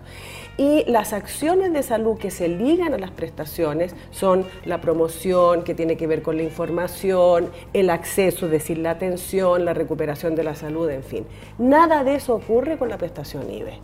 Y 0.58 0.84
las 0.86 1.12
acciones 1.12 1.74
de 1.74 1.82
salud 1.82 2.20
que 2.20 2.30
se 2.30 2.48
ligan 2.48 2.94
a 2.94 3.00
las 3.00 3.10
prestaciones 3.10 3.96
son 4.12 4.46
la 4.64 4.80
promoción, 4.80 5.64
que 5.64 5.74
tiene 5.74 5.98
que 5.98 6.06
ver 6.06 6.22
con 6.22 6.38
la 6.38 6.44
información, 6.44 7.50
el 7.74 7.90
acceso, 7.90 8.46
es 8.46 8.52
decir, 8.52 8.78
la 8.78 8.92
atención, 8.92 9.66
la 9.66 9.74
recuperación 9.74 10.36
de 10.36 10.44
la 10.44 10.54
salud, 10.54 10.88
en 10.88 11.02
fin. 11.02 11.26
Nada 11.58 12.04
de 12.04 12.14
eso 12.14 12.36
ocurre 12.36 12.78
con 12.78 12.90
la 12.90 13.00
prestación 13.00 13.50
IBE. 13.52 13.80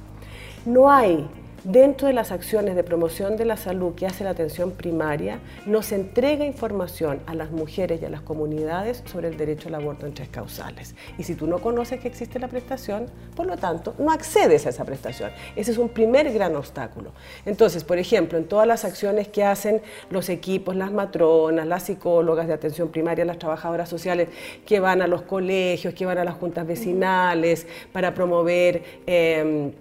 No 0.67 0.91
hay 0.91 1.27
Dentro 1.63 2.07
de 2.07 2.13
las 2.13 2.31
acciones 2.31 2.75
de 2.75 2.83
promoción 2.83 3.37
de 3.37 3.45
la 3.45 3.55
salud 3.55 3.93
que 3.93 4.07
hace 4.07 4.23
la 4.23 4.31
atención 4.31 4.71
primaria, 4.71 5.39
nos 5.67 5.91
entrega 5.91 6.43
información 6.43 7.19
a 7.27 7.35
las 7.35 7.51
mujeres 7.51 8.01
y 8.01 8.05
a 8.05 8.09
las 8.09 8.21
comunidades 8.21 9.03
sobre 9.05 9.27
el 9.27 9.37
derecho 9.37 9.67
al 9.67 9.75
aborto 9.75 10.07
en 10.07 10.15
tres 10.15 10.29
causales. 10.29 10.95
Y 11.19 11.23
si 11.23 11.35
tú 11.35 11.45
no 11.45 11.59
conoces 11.59 11.99
que 11.99 12.07
existe 12.07 12.39
la 12.39 12.47
prestación, 12.47 13.05
por 13.35 13.45
lo 13.45 13.57
tanto, 13.57 13.93
no 13.99 14.11
accedes 14.11 14.65
a 14.65 14.69
esa 14.69 14.85
prestación. 14.85 15.29
Ese 15.55 15.69
es 15.69 15.77
un 15.77 15.89
primer 15.89 16.33
gran 16.33 16.55
obstáculo. 16.55 17.11
Entonces, 17.45 17.83
por 17.83 17.99
ejemplo, 17.99 18.39
en 18.39 18.45
todas 18.45 18.65
las 18.65 18.83
acciones 18.83 19.27
que 19.27 19.43
hacen 19.43 19.83
los 20.09 20.29
equipos, 20.29 20.75
las 20.75 20.91
matronas, 20.91 21.67
las 21.67 21.83
psicólogas 21.83 22.47
de 22.47 22.53
atención 22.53 22.89
primaria, 22.89 23.23
las 23.23 23.37
trabajadoras 23.37 23.87
sociales 23.87 24.29
que 24.65 24.79
van 24.79 25.03
a 25.03 25.05
los 25.05 25.21
colegios, 25.21 25.93
que 25.93 26.07
van 26.07 26.17
a 26.17 26.23
las 26.23 26.33
juntas 26.33 26.65
vecinales 26.65 27.67
para 27.91 28.15
promover... 28.15 28.81
Eh, 29.05 29.73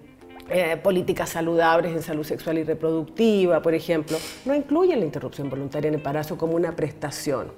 eh, 0.50 0.76
políticas 0.76 1.30
saludables 1.30 1.92
en 1.92 2.02
salud 2.02 2.24
sexual 2.24 2.58
y 2.58 2.64
reproductiva, 2.64 3.62
por 3.62 3.74
ejemplo, 3.74 4.18
no 4.44 4.54
incluyen 4.54 5.00
la 5.00 5.06
interrupción 5.06 5.48
voluntaria 5.48 5.88
en 5.88 5.94
embarazo 5.94 6.36
como 6.36 6.54
una 6.54 6.74
prestación. 6.74 7.52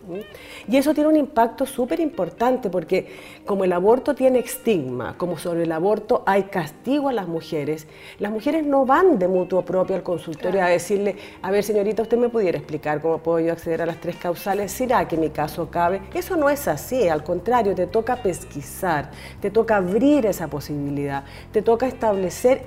Y 0.69 0.77
eso 0.77 0.95
tiene 0.95 1.09
un 1.09 1.17
impacto 1.17 1.67
súper 1.67 2.01
importante 2.01 2.71
porque 2.71 3.09
como 3.47 3.65
el 3.65 3.73
aborto 3.73 4.15
tiene 4.15 4.41
estigma, 4.41 5.17
como 5.17 5.39
sobre 5.39 5.63
el 5.63 5.73
aborto 5.73 6.23
hay 6.27 6.45
castigo 6.45 7.09
a 7.09 7.13
las 7.13 7.29
mujeres, 7.29 7.87
las 8.19 8.31
mujeres 8.31 8.67
no 8.67 8.85
van 8.85 9.19
de 9.19 9.29
mutuo 9.29 9.65
propio 9.65 9.97
al 9.97 10.03
consultorio 10.03 10.63
a 10.63 10.69
decirle, 10.69 11.17
a 11.41 11.51
ver 11.51 11.65
señorita, 11.65 12.03
usted 12.03 12.19
me 12.19 12.29
pudiera 12.29 12.59
explicar 12.59 13.01
cómo 13.01 13.19
puedo 13.19 13.41
yo 13.41 13.53
acceder 13.53 13.83
a 13.83 13.87
las 13.87 14.01
tres 14.01 14.17
causales, 14.17 14.73
¿será 14.73 15.09
que 15.09 15.17
mi 15.17 15.31
caso 15.31 15.71
cabe? 15.71 16.03
Eso 16.15 16.37
no 16.37 16.51
es 16.51 16.69
así, 16.69 17.09
al 17.09 17.25
contrario, 17.25 17.75
te 17.75 17.87
toca 17.87 18.17
pesquisar, 18.17 19.11
te 19.41 19.51
toca 19.51 19.77
abrir 19.77 20.27
esa 20.27 20.49
posibilidad, 20.49 21.25
te 21.53 21.63
toca 21.63 21.87
establecer 21.87 22.63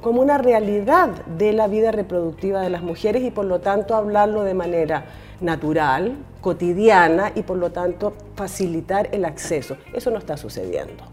como 0.00 0.20
una 0.20 0.38
realidad 0.38 1.10
de 1.38 1.52
la 1.52 1.66
vida 1.68 1.92
reproductiva 1.92 2.60
de 2.60 2.70
las 2.70 2.82
mujeres 2.82 3.22
y 3.22 3.30
por 3.30 3.44
lo 3.44 3.60
tanto 3.60 3.94
hablarlo 3.94 4.42
de 4.42 4.54
manera 4.54 5.04
natural, 5.40 6.16
cotidiana 6.40 7.32
y 7.34 7.42
por 7.42 7.56
lo 7.56 7.70
tanto 7.70 8.12
facilitar 8.34 9.08
el 9.12 9.24
acceso. 9.24 9.76
Eso 9.92 10.10
no 10.10 10.18
está 10.18 10.36
sucediendo. 10.36 11.04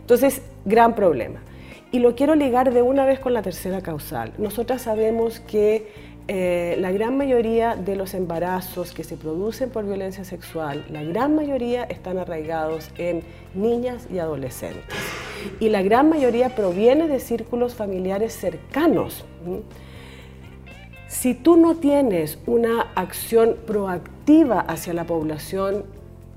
Entonces, 0.00 0.42
gran 0.64 0.94
problema. 0.94 1.40
Y 1.92 1.98
lo 1.98 2.14
quiero 2.14 2.34
ligar 2.36 2.72
de 2.72 2.82
una 2.82 3.04
vez 3.04 3.18
con 3.18 3.32
la 3.32 3.42
tercera 3.42 3.80
causal. 3.80 4.32
Nosotras 4.38 4.82
sabemos 4.82 5.40
que 5.40 6.09
eh, 6.32 6.76
la 6.78 6.92
gran 6.92 7.16
mayoría 7.16 7.74
de 7.74 7.96
los 7.96 8.14
embarazos 8.14 8.92
que 8.92 9.02
se 9.02 9.16
producen 9.16 9.68
por 9.68 9.84
violencia 9.84 10.22
sexual, 10.22 10.84
la 10.88 11.02
gran 11.02 11.34
mayoría 11.34 11.82
están 11.82 12.18
arraigados 12.18 12.92
en 12.98 13.24
niñas 13.52 14.06
y 14.12 14.20
adolescentes. 14.20 14.84
Y 15.58 15.70
la 15.70 15.82
gran 15.82 16.08
mayoría 16.08 16.54
proviene 16.54 17.08
de 17.08 17.18
círculos 17.18 17.74
familiares 17.74 18.32
cercanos. 18.32 19.24
Si 21.08 21.34
tú 21.34 21.56
no 21.56 21.74
tienes 21.74 22.38
una 22.46 22.82
acción 22.94 23.56
proactiva 23.66 24.60
hacia 24.60 24.94
la 24.94 25.06
población 25.06 25.82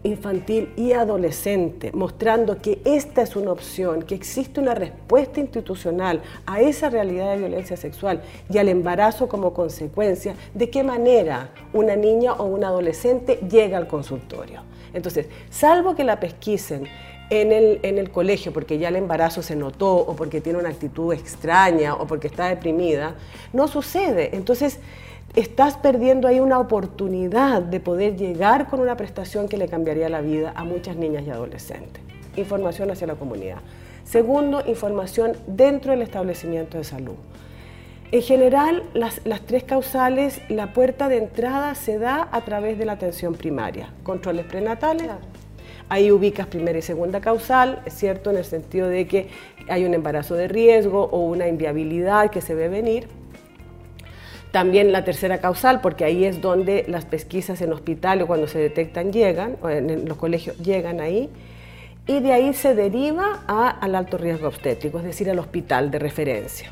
infantil 0.04 0.74
y 0.76 0.92
adolescente, 0.94 1.92
mostrando 1.94 2.62
que 2.62 2.82
esta 2.86 3.22
es 3.22 3.36
una 3.36 3.52
opción, 3.52 4.04
que 4.04 4.16
existe 4.16 4.60
una 4.60 4.76
respuesta 4.76 5.40
institucional 5.40 6.22
a 6.46 6.62
esa 6.62 6.90
realidad 6.90 7.32
de 7.32 7.40
violencia 7.40 7.78
sexual 7.78 8.22
y 8.50 8.58
al 8.58 8.70
embarazo 8.70 9.28
como 9.28 9.54
consecuencia, 9.54 10.36
de 10.54 10.70
qué 10.70 10.84
manera 10.84 11.50
una 11.74 11.96
niña 11.96 12.34
o 12.34 12.46
un 12.46 12.64
adolescente 12.64 13.40
llega 13.50 13.78
al 13.78 13.88
consultorio. 13.88 14.62
Entonces, 14.94 15.28
salvo 15.50 15.96
que 15.96 16.04
la 16.04 16.20
pesquisen 16.20 16.88
en 17.30 17.52
el, 17.52 17.80
en 17.84 17.98
el 17.98 18.12
colegio 18.12 18.54
porque 18.54 18.78
ya 18.78 18.90
el 18.90 18.96
embarazo 18.96 19.42
se 19.42 19.56
notó 19.56 19.96
o 19.96 20.16
porque 20.16 20.42
tiene 20.42 20.60
una 20.60 20.70
actitud 20.70 21.14
extraña 21.14 21.96
o 21.96 22.06
porque 22.06 22.28
está 22.28 22.48
deprimida, 22.48 23.16
no 23.54 23.68
sucede. 23.68 24.36
Entonces, 24.36 24.80
estás 25.36 25.78
perdiendo 25.78 26.28
ahí 26.28 26.40
una 26.40 26.60
oportunidad 26.60 27.62
de 27.62 27.80
poder 27.80 28.16
llegar 28.16 28.68
con 28.68 28.80
una 28.80 28.96
prestación 28.96 29.48
que 29.48 29.58
le 29.58 29.68
cambiaría 29.68 30.08
la 30.10 30.22
vida 30.22 30.54
a 30.56 30.64
muchas 30.64 30.96
niñas 30.96 31.24
y 31.26 31.32
adolescentes. 31.32 32.04
Información 32.36 32.92
hacia 32.92 33.08
la 33.08 33.16
comunidad. 33.16 33.58
Segundo, 34.04 34.62
información 34.68 35.34
dentro 35.48 35.92
del 35.92 36.02
establecimiento 36.02 36.78
de 36.78 36.84
salud. 36.84 37.16
En 38.12 38.22
general, 38.22 38.84
las, 38.94 39.22
tres 39.48 39.64
causales, 39.64 40.40
la 40.50 40.72
puerta 40.72 41.10
de 41.10 41.18
entrada 41.18 41.74
se 41.74 41.98
da 41.98 42.28
a 42.32 42.42
través 42.42 42.78
de 42.78 42.86
la 42.86 42.92
atención 42.92 43.34
primaria, 43.34 43.92
controles 44.04 44.46
prenatales. 44.46 45.10
Ahí 45.90 46.12
ubicas 46.12 46.46
primera 46.46 46.78
y 46.78 46.84
segunda 46.84 47.22
causal, 47.22 47.82
es 47.86 47.96
cierto, 47.96 48.30
en 48.30 48.38
el 48.38 48.46
sentido 48.46 48.88
de 48.88 49.08
que 49.08 49.30
hay 49.68 49.84
un 49.84 49.96
embarazo 49.96 50.36
de 50.36 50.48
riesgo 50.48 51.06
o 51.06 51.26
una 51.26 51.48
inviabilidad 51.48 52.30
que 52.30 52.42
se 52.42 52.54
ve 52.54 52.70
venir 52.70 53.08
también 54.54 54.92
la 54.92 55.04
tercera 55.04 55.40
causal, 55.40 55.82
porque 55.82 56.06
ahí 56.06 56.26
es 56.26 56.40
donde 56.40 56.86
las 56.88 57.06
pesquisas 57.06 57.60
en 57.62 57.74
hospitales 57.74 58.28
cuando 58.28 58.48
se 58.48 58.60
detectan 58.60 59.12
llegan, 59.12 59.58
o 59.64 59.70
en 59.70 60.08
los 60.08 60.16
colegios 60.16 60.56
llegan 60.60 61.02
ahí, 61.02 61.32
y 62.06 62.20
de 62.20 62.34
ahí 62.34 62.54
se 62.54 62.76
deriva 62.76 63.42
al 63.48 63.96
alto 63.96 64.20
riesgo 64.20 64.48
obstétrico, 64.48 65.00
es 65.00 65.06
decir, 65.06 65.28
al 65.32 65.40
hospital 65.40 65.90
de 65.90 65.98
referencia. 65.98 66.72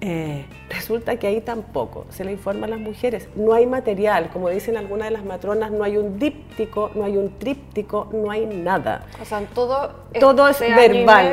Eh, 0.00 0.46
resulta 0.68 1.16
que 1.16 1.26
ahí 1.26 1.40
tampoco 1.40 2.06
se 2.08 2.24
le 2.24 2.30
informa 2.30 2.66
a 2.66 2.70
las 2.70 2.78
mujeres. 2.78 3.28
No 3.34 3.52
hay 3.52 3.66
material, 3.66 4.30
como 4.32 4.48
dicen 4.48 4.76
algunas 4.76 5.08
de 5.08 5.14
las 5.14 5.24
matronas, 5.24 5.72
no 5.72 5.82
hay 5.82 5.96
un 5.96 6.20
díptico, 6.20 6.92
no 6.94 7.04
hay 7.04 7.16
un 7.16 7.36
tríptico, 7.36 8.08
no 8.12 8.30
hay 8.30 8.46
nada. 8.46 9.06
O 9.20 9.24
sea, 9.24 9.40
todo, 9.52 9.90
todo 10.20 10.48
es 10.48 10.60
verbal. 10.60 11.32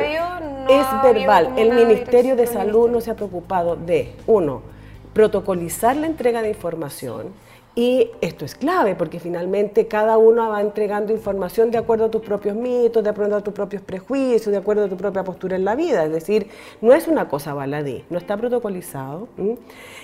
es 0.68 0.86
verbal. 1.04 1.52
El 1.56 1.74
Ministerio 1.74 2.34
de 2.34 2.48
Salud 2.48 2.90
no 2.90 3.00
se 3.00 3.12
ha 3.12 3.14
preocupado 3.14 3.76
de, 3.76 4.14
uno, 4.26 4.76
protocolizar 5.12 5.96
la 5.96 6.06
entrega 6.06 6.42
de 6.42 6.50
información 6.50 7.32
Y 7.80 8.10
esto 8.22 8.44
es 8.44 8.56
clave 8.56 8.96
porque 8.96 9.20
finalmente 9.20 9.86
cada 9.86 10.18
uno 10.18 10.48
va 10.48 10.60
entregando 10.60 11.12
información 11.12 11.70
de 11.70 11.78
acuerdo 11.78 12.06
a 12.06 12.10
tus 12.10 12.22
propios 12.22 12.56
mitos, 12.56 13.04
de 13.04 13.10
acuerdo 13.10 13.36
a 13.36 13.40
tus 13.40 13.54
propios 13.54 13.82
prejuicios, 13.82 14.50
de 14.50 14.56
acuerdo 14.56 14.86
a 14.86 14.88
tu 14.88 14.96
propia 14.96 15.22
postura 15.22 15.54
en 15.54 15.64
la 15.64 15.76
vida. 15.76 16.04
Es 16.04 16.10
decir, 16.10 16.48
no 16.80 16.92
es 16.92 17.06
una 17.06 17.28
cosa 17.28 17.54
baladí, 17.54 18.04
no 18.10 18.18
está 18.18 18.36
protocolizado. 18.36 19.28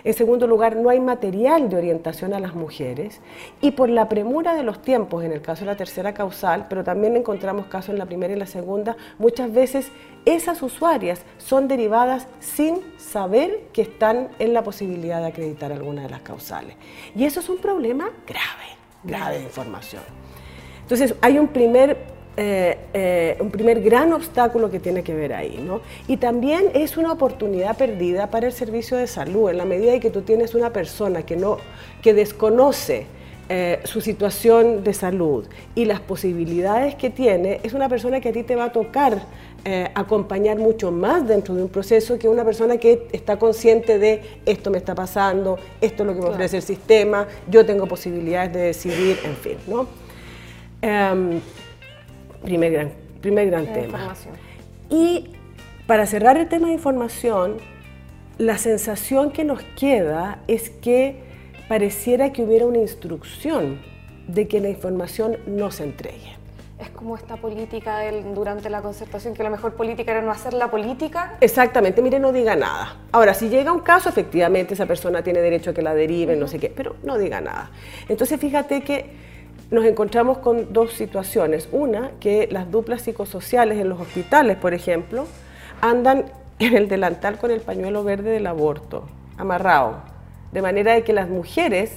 En 0.04 0.14
segundo 0.14 0.46
lugar, 0.46 0.76
no 0.76 0.88
hay 0.88 1.00
material 1.00 1.68
de 1.68 1.76
orientación 1.76 2.32
a 2.32 2.38
las 2.38 2.54
mujeres. 2.54 3.20
Y 3.60 3.72
por 3.72 3.88
la 3.88 4.08
premura 4.08 4.54
de 4.54 4.62
los 4.62 4.80
tiempos, 4.80 5.24
en 5.24 5.32
el 5.32 5.42
caso 5.42 5.64
de 5.64 5.72
la 5.72 5.76
tercera 5.76 6.14
causal, 6.14 6.66
pero 6.68 6.84
también 6.84 7.16
encontramos 7.16 7.66
casos 7.66 7.90
en 7.90 7.98
la 7.98 8.06
primera 8.06 8.32
y 8.32 8.38
la 8.38 8.46
segunda, 8.46 8.96
muchas 9.18 9.52
veces 9.52 9.90
esas 10.24 10.62
usuarias 10.62 11.22
son 11.38 11.68
derivadas 11.68 12.26
sin 12.40 12.80
saber 12.96 13.64
que 13.72 13.82
están 13.82 14.28
en 14.38 14.52
la 14.54 14.62
posibilidad 14.62 15.20
de 15.20 15.26
acreditar 15.26 15.72
alguna 15.72 16.02
de 16.02 16.10
las 16.10 16.22
causales. 16.22 16.76
Y 17.14 17.24
eso 17.24 17.40
es 17.40 17.48
un 17.48 17.58
problema 17.58 18.10
grave, 18.26 18.78
grave 19.02 19.38
de 19.38 19.44
información. 19.44 20.02
Entonces, 20.82 21.14
hay 21.20 21.38
un 21.38 21.48
primer, 21.48 21.98
eh, 22.36 22.78
eh, 22.92 23.36
un 23.40 23.50
primer 23.50 23.82
gran 23.82 24.12
obstáculo 24.12 24.70
que 24.70 24.80
tiene 24.80 25.02
que 25.02 25.14
ver 25.14 25.32
ahí, 25.32 25.62
¿no? 25.64 25.80
Y 26.08 26.16
también 26.16 26.70
es 26.74 26.96
una 26.96 27.12
oportunidad 27.12 27.76
perdida 27.76 28.28
para 28.30 28.46
el 28.46 28.52
servicio 28.52 28.96
de 28.96 29.06
salud, 29.06 29.50
en 29.50 29.58
la 29.58 29.64
medida 29.64 29.94
en 29.94 30.00
que 30.00 30.10
tú 30.10 30.22
tienes 30.22 30.54
una 30.54 30.72
persona 30.72 31.24
que, 31.24 31.36
no, 31.36 31.58
que 32.02 32.12
desconoce 32.14 33.06
eh, 33.48 33.80
su 33.84 34.00
situación 34.00 34.82
de 34.82 34.94
salud 34.94 35.46
y 35.74 35.84
las 35.84 36.00
posibilidades 36.00 36.94
que 36.94 37.10
tiene, 37.10 37.60
es 37.62 37.74
una 37.74 37.88
persona 37.90 38.20
que 38.20 38.30
a 38.30 38.32
ti 38.32 38.42
te 38.42 38.56
va 38.56 38.64
a 38.64 38.72
tocar 38.72 39.22
eh, 39.66 39.90
acompañar 39.94 40.58
mucho 40.58 40.90
más 40.90 41.28
dentro 41.28 41.54
de 41.54 41.62
un 41.62 41.68
proceso 41.68 42.18
que 42.18 42.28
una 42.28 42.44
persona 42.44 42.78
que 42.78 43.06
está 43.12 43.38
consciente 43.38 43.98
de 43.98 44.22
esto 44.46 44.70
me 44.70 44.78
está 44.78 44.94
pasando, 44.94 45.58
esto 45.80 46.02
es 46.02 46.06
lo 46.06 46.14
que 46.14 46.20
me 46.20 46.28
ofrece 46.28 46.56
el 46.56 46.62
sistema, 46.62 47.26
yo 47.50 47.66
tengo 47.66 47.86
posibilidades 47.86 48.52
de 48.52 48.60
decidir, 48.60 49.18
en 49.24 49.36
fin. 49.36 49.56
¿no? 49.66 49.86
Em, 50.80 51.40
primer 52.42 52.72
gran, 52.72 52.92
primer 53.20 53.46
gran 53.50 53.72
tema. 53.72 54.14
Y 54.88 55.30
para 55.86 56.06
cerrar 56.06 56.36
el 56.38 56.48
tema 56.48 56.68
de 56.68 56.74
información, 56.74 57.58
la 58.38 58.58
sensación 58.58 59.32
que 59.32 59.44
nos 59.44 59.62
queda 59.78 60.40
es 60.46 60.70
que 60.70 61.33
pareciera 61.74 62.32
que 62.32 62.44
hubiera 62.44 62.66
una 62.66 62.78
instrucción 62.78 63.80
de 64.28 64.46
que 64.46 64.60
la 64.60 64.68
información 64.68 65.38
no 65.44 65.72
se 65.72 65.82
entregue. 65.82 66.36
Es 66.78 66.88
como 66.90 67.16
esta 67.16 67.36
política 67.36 67.98
durante 68.32 68.70
la 68.70 68.80
concertación, 68.80 69.34
que 69.34 69.42
la 69.42 69.50
mejor 69.50 69.74
política 69.74 70.12
era 70.12 70.22
no 70.22 70.30
hacer 70.30 70.54
la 70.54 70.70
política. 70.70 71.36
Exactamente, 71.40 72.00
mire, 72.00 72.20
no 72.20 72.30
diga 72.30 72.54
nada. 72.54 72.98
Ahora, 73.10 73.34
si 73.34 73.48
llega 73.48 73.72
un 73.72 73.80
caso, 73.80 74.08
efectivamente 74.08 74.74
esa 74.74 74.86
persona 74.86 75.24
tiene 75.24 75.40
derecho 75.40 75.70
a 75.70 75.74
que 75.74 75.82
la 75.82 75.96
deriven, 75.96 76.38
no 76.38 76.46
sé 76.46 76.60
qué, 76.60 76.70
pero 76.70 76.94
no 77.02 77.18
diga 77.18 77.40
nada. 77.40 77.72
Entonces, 78.08 78.38
fíjate 78.38 78.82
que 78.82 79.06
nos 79.72 79.84
encontramos 79.84 80.38
con 80.38 80.72
dos 80.72 80.92
situaciones. 80.92 81.68
Una, 81.72 82.12
que 82.20 82.46
las 82.52 82.70
duplas 82.70 83.02
psicosociales 83.02 83.80
en 83.80 83.88
los 83.88 84.00
hospitales, 84.00 84.58
por 84.58 84.74
ejemplo, 84.74 85.26
andan 85.80 86.26
en 86.60 86.76
el 86.76 86.88
delantal 86.88 87.36
con 87.36 87.50
el 87.50 87.62
pañuelo 87.62 88.04
verde 88.04 88.30
del 88.30 88.46
aborto, 88.46 89.08
amarrado 89.36 90.13
de 90.54 90.62
manera 90.62 90.94
de 90.94 91.02
que 91.02 91.12
las 91.12 91.28
mujeres 91.28 91.90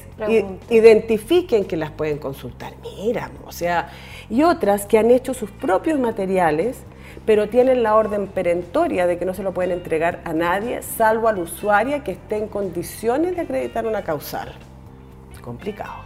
identifiquen 0.67 1.65
que 1.65 1.77
las 1.77 1.91
pueden 1.91 2.17
consultar. 2.17 2.73
Mira, 2.81 3.29
o 3.45 3.51
sea, 3.51 3.89
y 4.31 4.41
otras 4.41 4.87
que 4.87 4.97
han 4.97 5.11
hecho 5.11 5.35
sus 5.35 5.51
propios 5.51 5.99
materiales, 5.99 6.79
pero 7.27 7.49
tienen 7.49 7.83
la 7.83 7.95
orden 7.95 8.25
perentoria 8.25 9.05
de 9.05 9.19
que 9.19 9.25
no 9.25 9.35
se 9.35 9.43
lo 9.43 9.53
pueden 9.53 9.71
entregar 9.71 10.21
a 10.25 10.33
nadie, 10.33 10.81
salvo 10.81 11.27
al 11.27 11.37
usuario 11.37 12.03
que 12.03 12.13
esté 12.13 12.37
en 12.37 12.47
condiciones 12.47 13.35
de 13.35 13.43
acreditar 13.43 13.85
una 13.85 14.01
causal. 14.01 14.55
Complicado, 15.43 16.01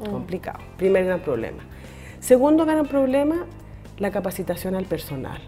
mm. 0.00 0.10
complicado. 0.10 0.58
Primer 0.76 1.06
gran 1.06 1.20
problema. 1.20 1.62
Segundo 2.20 2.66
gran 2.66 2.86
problema, 2.88 3.46
la 3.96 4.10
capacitación 4.10 4.74
al 4.74 4.84
personal. 4.84 5.40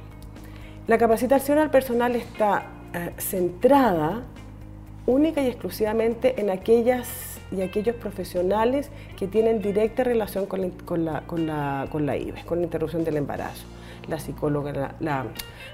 La 0.86 0.96
capacitación 0.96 1.58
al 1.58 1.70
personal 1.70 2.16
está 2.16 2.68
eh, 2.94 3.10
centrada 3.18 4.22
única 5.06 5.42
y 5.42 5.48
exclusivamente 5.48 6.40
en 6.40 6.50
aquellas 6.50 7.40
y 7.50 7.60
aquellos 7.60 7.96
profesionales 7.96 8.90
que 9.18 9.28
tienen 9.28 9.60
directa 9.60 10.04
relación 10.04 10.46
con 10.46 10.62
la, 10.62 10.68
con 10.84 11.04
la, 11.04 11.20
con 11.22 11.46
la, 11.46 11.86
con 11.90 12.06
la 12.06 12.16
IBE, 12.16 12.44
con 12.44 12.58
la 12.58 12.64
interrupción 12.64 13.04
del 13.04 13.16
embarazo. 13.16 13.64
La 14.08 14.18
psicóloga, 14.18 14.94
la, 14.98 15.26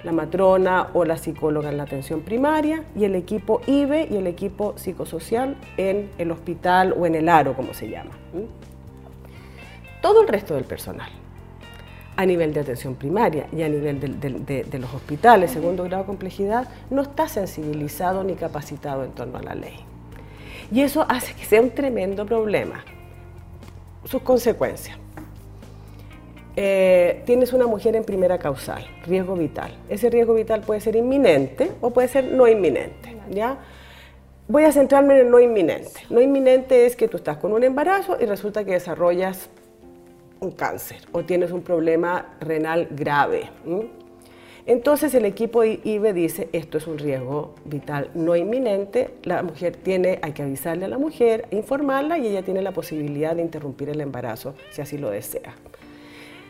la, 0.05 0.13
matrona 0.13 0.89
o 0.93 1.05
la 1.07 1.17
psicóloga 1.17 1.71
en 1.71 1.79
la 1.79 1.85
atención 1.85 2.21
primaria 2.21 2.85
y 2.95 3.05
el 3.05 3.15
equipo 3.15 3.63
IBE 3.67 4.09
y 4.11 4.17
el 4.17 4.27
equipo 4.27 4.75
psicosocial 4.77 5.57
en 5.79 6.11
el 6.19 6.31
hospital 6.31 6.95
o 6.99 7.07
en 7.07 7.15
el 7.15 7.29
ARO, 7.29 7.55
como 7.55 7.73
se 7.73 7.89
llama. 7.89 8.11
Todo 10.03 10.23
el 10.23 10.29
resto 10.29 10.55
del 10.55 10.65
personal 10.65 11.09
a 12.19 12.27
nivel 12.27 12.53
de 12.53 12.59
atención 12.59 12.97
primaria 12.97 13.47
y 13.53 13.63
a 13.63 13.69
nivel 13.69 14.01
de, 14.01 14.79
los 14.81 14.93
hospitales, 14.93 15.53
segundo 15.53 15.85
grado 15.85 16.03
de 16.03 16.07
complejidad, 16.09 16.67
no 16.91 17.03
está 17.03 17.29
sensibilizado 17.29 18.25
ni 18.25 18.35
capacitado 18.35 19.05
en 19.05 19.13
torno 19.13 19.39
a 19.39 19.43
la 19.43 19.55
ley. 19.55 19.77
Y 20.73 20.81
eso 20.81 21.07
hace 21.09 21.33
que 21.35 21.45
sea 21.45 21.63
un 21.63 21.71
tremendo 21.71 22.27
problema. 22.27 22.85
Sus 24.03 24.21
consecuencias. 24.23 24.99
Eh, 26.57 27.23
tienes 27.25 27.53
una 27.53 27.69
mujer 27.69 27.95
en 27.95 28.03
primera 28.03 28.37
causal, 28.37 28.85
riesgo 29.07 29.37
vital. 29.37 29.71
Ese 29.89 30.11
riesgo 30.11 30.35
vital 30.35 30.63
puede 30.63 30.81
ser 30.81 30.97
inminente 30.97 31.71
o 31.81 31.91
puede 31.91 32.09
ser 32.09 32.25
no 32.25 32.49
inminente. 32.49 33.17
¿ya? 33.31 33.59
Voy 34.49 34.65
a 34.65 34.73
centrarme 34.73 35.15
en 35.15 35.27
el 35.27 35.31
no 35.31 35.39
inminente. 35.39 36.01
No 36.11 36.21
inminente 36.21 36.85
es 36.85 36.97
que 36.97 37.07
tú 37.07 37.19
estás 37.19 37.37
con 37.37 37.53
un 37.53 37.63
embarazo 37.63 38.17
y 38.21 38.27
resulta 38.27 38.65
que 38.65 38.73
desarrollas 38.73 39.51
un 40.41 40.53
cáncer 40.53 40.99
o 41.13 41.25
tienes 41.25 41.51
un 41.51 41.63
problema 41.63 42.37
renal 42.41 42.89
grave. 42.91 43.51
Entonces 44.67 45.15
el 45.15 45.25
equipo 45.25 45.65
IBE 45.65 46.13
dice, 46.13 46.51
esto 46.53 46.77
es 46.77 46.87
un 46.87 46.99
riesgo 46.99 47.55
vital 47.65 48.11
no 48.15 48.37
inminente, 48.37 49.15
la 49.23 49.43
mujer 49.43 49.77
tiene, 49.77 50.19
hay 50.21 50.33
que 50.33 50.43
avisarle 50.43 50.85
a 50.85 50.89
la 50.89 50.99
mujer, 50.99 51.47
informarla 51.51 52.19
y 52.19 52.27
ella 52.27 52.43
tiene 52.43 52.61
la 52.61 52.73
posibilidad 52.73 53.35
de 53.35 53.41
interrumpir 53.41 53.89
el 53.89 54.01
embarazo 54.03 54.55
si 54.71 54.83
así 54.83 54.99
lo 54.99 55.09
desea. 55.09 55.55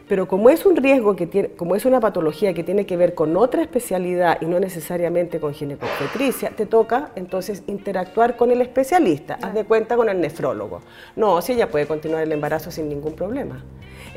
Pero 0.08 0.26
como 0.26 0.48
es 0.48 0.64
un 0.64 0.74
riesgo 0.74 1.14
que 1.14 1.26
tiene, 1.26 1.50
como 1.50 1.76
es 1.76 1.84
una 1.84 2.00
patología 2.00 2.54
que 2.54 2.64
tiene 2.64 2.86
que 2.86 2.96
ver 2.96 3.14
con 3.14 3.36
otra 3.36 3.60
especialidad 3.60 4.38
y 4.40 4.46
no 4.46 4.58
necesariamente 4.58 5.38
con 5.38 5.52
ginecobstetricia, 5.52 6.50
te 6.50 6.64
toca 6.64 7.12
entonces 7.14 7.62
interactuar 7.66 8.36
con 8.36 8.50
el 8.50 8.62
especialista, 8.62 9.38
haz 9.42 9.52
de 9.52 9.64
cuenta 9.64 9.96
con 9.96 10.08
el 10.08 10.20
nefrólogo. 10.20 10.80
No, 11.14 11.40
si 11.42 11.52
ella 11.52 11.70
puede 11.70 11.86
continuar 11.86 12.22
el 12.22 12.32
embarazo 12.32 12.70
sin 12.70 12.88
ningún 12.88 13.12
problema. 13.12 13.62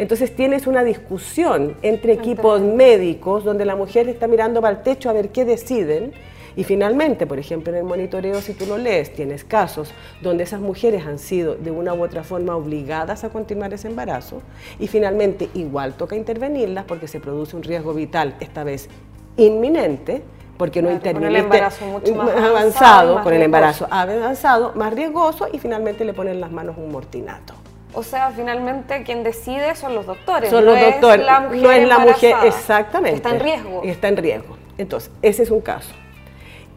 Entonces 0.02 0.36
tienes 0.36 0.66
una 0.66 0.84
discusión 0.84 1.76
entre 1.84 2.14
equipos 2.14 2.60
médicos 2.60 3.44
donde 3.44 3.66
la 3.66 3.76
mujer 3.76 4.10
está 4.10 4.26
mirando 4.26 4.60
para 4.60 4.78
el 4.78 4.82
techo 4.82 5.12
a 5.12 5.14
ver 5.14 5.30
qué 5.30 5.46
deciden. 5.46 6.12
Y 6.56 6.64
finalmente, 6.64 7.28
por 7.28 7.38
ejemplo, 7.38 7.72
en 7.72 7.78
el 7.78 7.84
monitoreo, 7.84 8.42
si 8.42 8.56
tú 8.56 8.66
lo 8.66 8.80
lees, 8.80 9.14
tienes 9.14 9.44
casos 9.44 9.94
donde 10.24 10.44
esas 10.44 10.60
mujeres 10.60 11.06
han 11.06 11.20
sido 11.20 11.54
de 11.54 11.70
una 11.70 11.94
u 11.94 12.04
otra 12.04 12.24
forma 12.24 12.56
obligadas 12.56 13.24
a 13.24 13.30
continuar 13.30 13.76
ese 13.76 13.90
embarazo 13.90 14.42
y 14.80 14.88
finalmente 14.88 15.50
igual 15.54 15.94
toca 15.94 16.16
intervenirlas 16.16 16.86
porque 16.86 17.08
se 17.08 17.20
produce 17.20 17.56
un 17.56 17.62
riesgo 17.62 17.94
vital, 17.94 18.34
esta 18.40 18.64
vez 18.64 18.90
inminente, 19.38 20.24
porque 20.58 20.82
no 20.82 20.90
interviene 20.90 21.28
con 21.28 21.36
el 21.36 21.44
embarazo 21.44 21.86
mucho 21.86 22.16
más 22.16 22.36
avanzado, 22.36 23.22
con 23.22 23.36
el 23.36 23.44
embarazo 23.44 23.88
avanzado, 23.92 24.74
más 24.74 24.96
riesgoso 24.96 25.48
y 25.54 25.60
finalmente 25.60 26.06
le 26.06 26.14
ponen 26.14 26.42
las 26.42 26.52
manos 26.52 26.76
un 26.80 26.92
mortinato. 26.92 27.61
O 27.94 28.04
sea, 28.04 28.32
finalmente 28.32 29.04
quien 29.04 29.24
decide 29.24 29.76
son 29.76 29.96
los 29.96 30.06
doctores. 30.06 30.50
Son 30.50 30.66
los 30.66 30.80
doctores. 30.80 31.26
no 31.62 31.72
es 31.72 31.88
la 31.88 32.00
mujer, 32.00 32.36
exactamente. 32.46 33.18
Está 33.18 33.32
en 33.32 33.40
riesgo. 33.40 33.82
Está 33.84 34.08
en 34.08 34.18
riesgo. 34.18 34.58
Entonces, 34.78 35.12
ese 35.22 35.44
es 35.44 35.52
un 35.52 35.62
caso. 35.62 35.92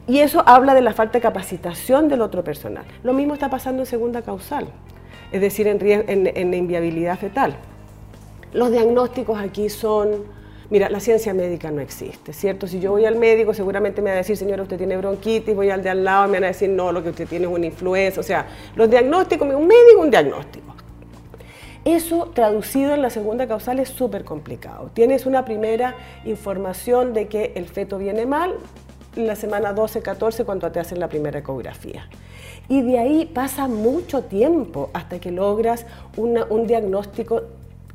Y 0.07 0.19
eso 0.19 0.43
habla 0.45 0.75
de 0.75 0.83
la 0.83 0.93
falta 0.93 1.15
de 1.15 1.23
capacitación 1.23 2.09
del 2.09 2.21
otro 2.21 2.45
personal. 2.45 2.85
Lo 3.03 3.15
mismo 3.15 3.33
está 3.33 3.49
pasando 3.49 3.83
en 3.83 3.87
segunda 3.87 4.21
causal, 4.21 4.67
es 5.33 5.41
decir, 5.41 5.67
en, 5.67 5.79
en, 5.81 6.55
inviabilidad 6.55 7.19
fetal. 7.19 7.57
Los 8.53 8.71
diagnósticos 8.71 9.41
aquí 9.41 9.71
son, 9.71 10.25
mira, 10.69 10.91
la 10.91 11.01
ciencia 11.01 11.33
médica 11.33 11.71
no 11.71 11.81
existe, 11.81 12.35
¿cierto? 12.35 12.67
Si 12.67 12.81
yo 12.81 12.91
voy 12.91 13.07
al 13.07 13.17
médico, 13.17 13.55
seguramente 13.55 14.03
me 14.03 14.11
va 14.11 14.15
a 14.15 14.19
decir, 14.19 14.37
señora, 14.37 14.63
usted 14.63 14.77
tiene 14.77 14.99
bronquitis, 14.99 15.57
voy 15.57 15.71
al 15.71 15.83
de 15.83 15.89
al 15.89 16.05
lado, 16.05 16.27
me 16.27 16.35
van 16.35 16.45
a 16.45 16.49
decir, 16.49 16.69
no, 16.69 16.93
lo 16.93 17.03
que 17.03 17.09
usted 17.09 17.27
tiene 17.27 17.47
es 17.47 17.53
una 17.53 17.65
influenza. 17.65 18.21
O 18.21 18.25
sea, 18.25 18.47
los 18.77 18.91
diagnósticos, 18.91 19.49
un 19.49 19.67
médico, 19.67 20.01
un 20.01 20.11
diagnóstico. 20.11 20.74
Eso 21.85 22.31
traducido 22.33 22.95
en 22.95 23.03
la 23.03 23.11
segunda 23.11 23.47
causal 23.47 23.79
es 23.79 23.91
súper 23.91 24.25
complicado. 24.25 24.91
Tienes 24.95 25.27
una 25.27 25.45
primera 25.45 25.97
información 26.25 27.13
de 27.13 27.29
que 27.29 27.53
el 27.57 27.67
feto 27.67 27.99
viene 27.99 28.25
mal, 28.25 28.55
la 29.17 29.37
semana 29.37 29.75
12-14 29.75 30.45
cuando 30.45 30.73
te 30.73 30.81
hacen 30.81 30.99
la 30.99 31.09
primera 31.09 31.41
ecografía. 31.41 32.09
Y 32.69 32.81
de 32.81 32.99
ahí 32.99 33.27
pasa 33.27 33.69
mucho 33.69 34.23
tiempo 34.25 34.89
hasta 34.95 35.21
que 35.21 35.31
logras 35.31 35.85
un 36.17 36.67
diagnóstico 36.67 37.43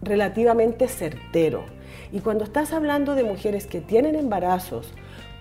relativamente 0.03 0.87
certero. 0.87 1.63
Y 2.11 2.19
cuando 2.19 2.43
estás 2.43 2.73
hablando 2.73 3.15
de 3.15 3.23
mujeres 3.23 3.65
que 3.65 3.81
tienen 3.81 4.15
embarazos 4.15 4.93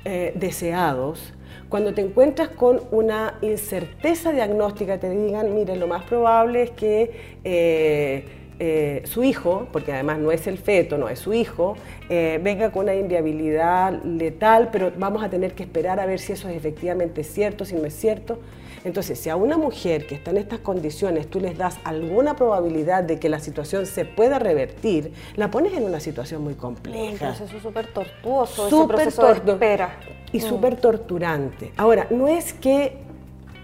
eh, 0.05 0.33
deseados, 0.37 1.35
cuando 1.69 1.93
te 1.93 2.01
encuentras 2.01 2.49
con 2.49 2.81
una 2.91 3.35
incerteza 3.43 4.33
diagnóstica, 4.33 4.99
te 4.99 5.11
digan, 5.11 5.55
mire, 5.55 5.77
lo 5.77 5.87
más 5.87 6.05
probable 6.05 6.63
es 6.63 6.71
que 6.71 7.39
eh, 7.45 8.25
eh, 8.61 9.03
su 9.05 9.23
hijo, 9.23 9.69
porque 9.73 9.93
además 9.93 10.19
no 10.19 10.33
es 10.33 10.47
el 10.47 10.59
feto, 10.59 10.99
no 10.99 11.09
es 11.09 11.21
su 11.21 11.33
hijo, 11.33 11.77
eh, 12.09 12.41
venga 12.43 12.73
con 12.73 12.85
una 12.85 12.95
inviabilidad 12.95 14.03
letal, 14.03 14.71
pero 14.73 14.93
vamos 14.97 15.23
a 15.23 15.31
tener 15.31 15.55
que 15.55 15.63
esperar 15.63 16.01
a 16.01 16.07
ver 16.07 16.19
si 16.19 16.33
eso 16.33 16.49
es 16.49 16.57
efectivamente 16.57 17.23
cierto, 17.23 17.65
si 17.65 17.77
no 17.77 17.85
es 17.85 17.95
cierto. 17.95 18.41
Entonces, 18.85 19.19
si 19.19 19.29
a 19.29 19.37
una 19.37 19.57
mujer 19.57 20.07
que 20.07 20.15
está 20.15 20.31
en 20.31 20.39
estas 20.39 20.61
condiciones 20.61 21.29
tú 21.29 21.41
les 21.41 21.57
das 21.57 21.79
alguna 21.85 22.35
probabilidad 22.37 23.05
de 23.05 23.19
que 23.19 23.29
la 23.29 23.39
situación 23.39 23.87
se 23.87 24.05
pueda 24.05 24.39
revertir, 24.39 25.13
la 25.37 25.51
pones 25.51 25.73
en 25.75 25.85
una 25.85 26.01
situación 26.01 26.43
muy 26.43 26.55
compleja. 26.55 27.13
Un 27.13 27.19
proceso 27.19 27.61
súper 27.61 27.87
tortuoso, 27.89 28.89
proceso 28.89 29.35
de 29.35 29.53
espera. 29.53 29.97
Y 30.33 30.39
mm. 30.39 30.41
súper 30.41 30.77
torturante. 30.77 31.73
Ahora, 31.77 32.07
no 32.11 32.29
es 32.29 32.53
que 32.53 33.08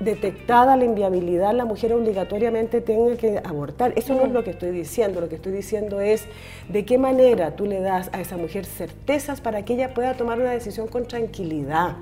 detectada 0.05 0.77
la 0.77 0.85
inviabilidad, 0.85 1.55
la 1.55 1.65
mujer 1.65 1.93
obligatoriamente 1.93 2.81
tenga 2.81 3.17
que 3.17 3.41
abortar. 3.45 3.93
Eso 3.97 4.15
no 4.15 4.23
es 4.23 4.31
mm. 4.31 4.35
lo 4.35 4.45
que 4.45 4.51
estoy 4.51 4.71
diciendo. 4.71 5.21
Lo 5.21 5.29
que 5.29 5.37
estoy 5.37 5.53
diciendo 5.53 6.01
es 6.01 6.25
de 6.69 6.85
qué 6.85 6.99
manera 6.99 7.57
tú 7.57 7.67
le 7.67 7.81
das 7.81 8.11
a 8.13 8.21
esa 8.21 8.37
mujer 8.37 8.67
certezas 8.67 9.41
para 9.41 9.65
que 9.65 9.75
ella 9.75 9.95
pueda 9.95 10.15
tomar 10.15 10.39
una 10.39 10.51
decisión 10.51 10.89
con 10.89 11.07
tranquilidad. 11.07 11.97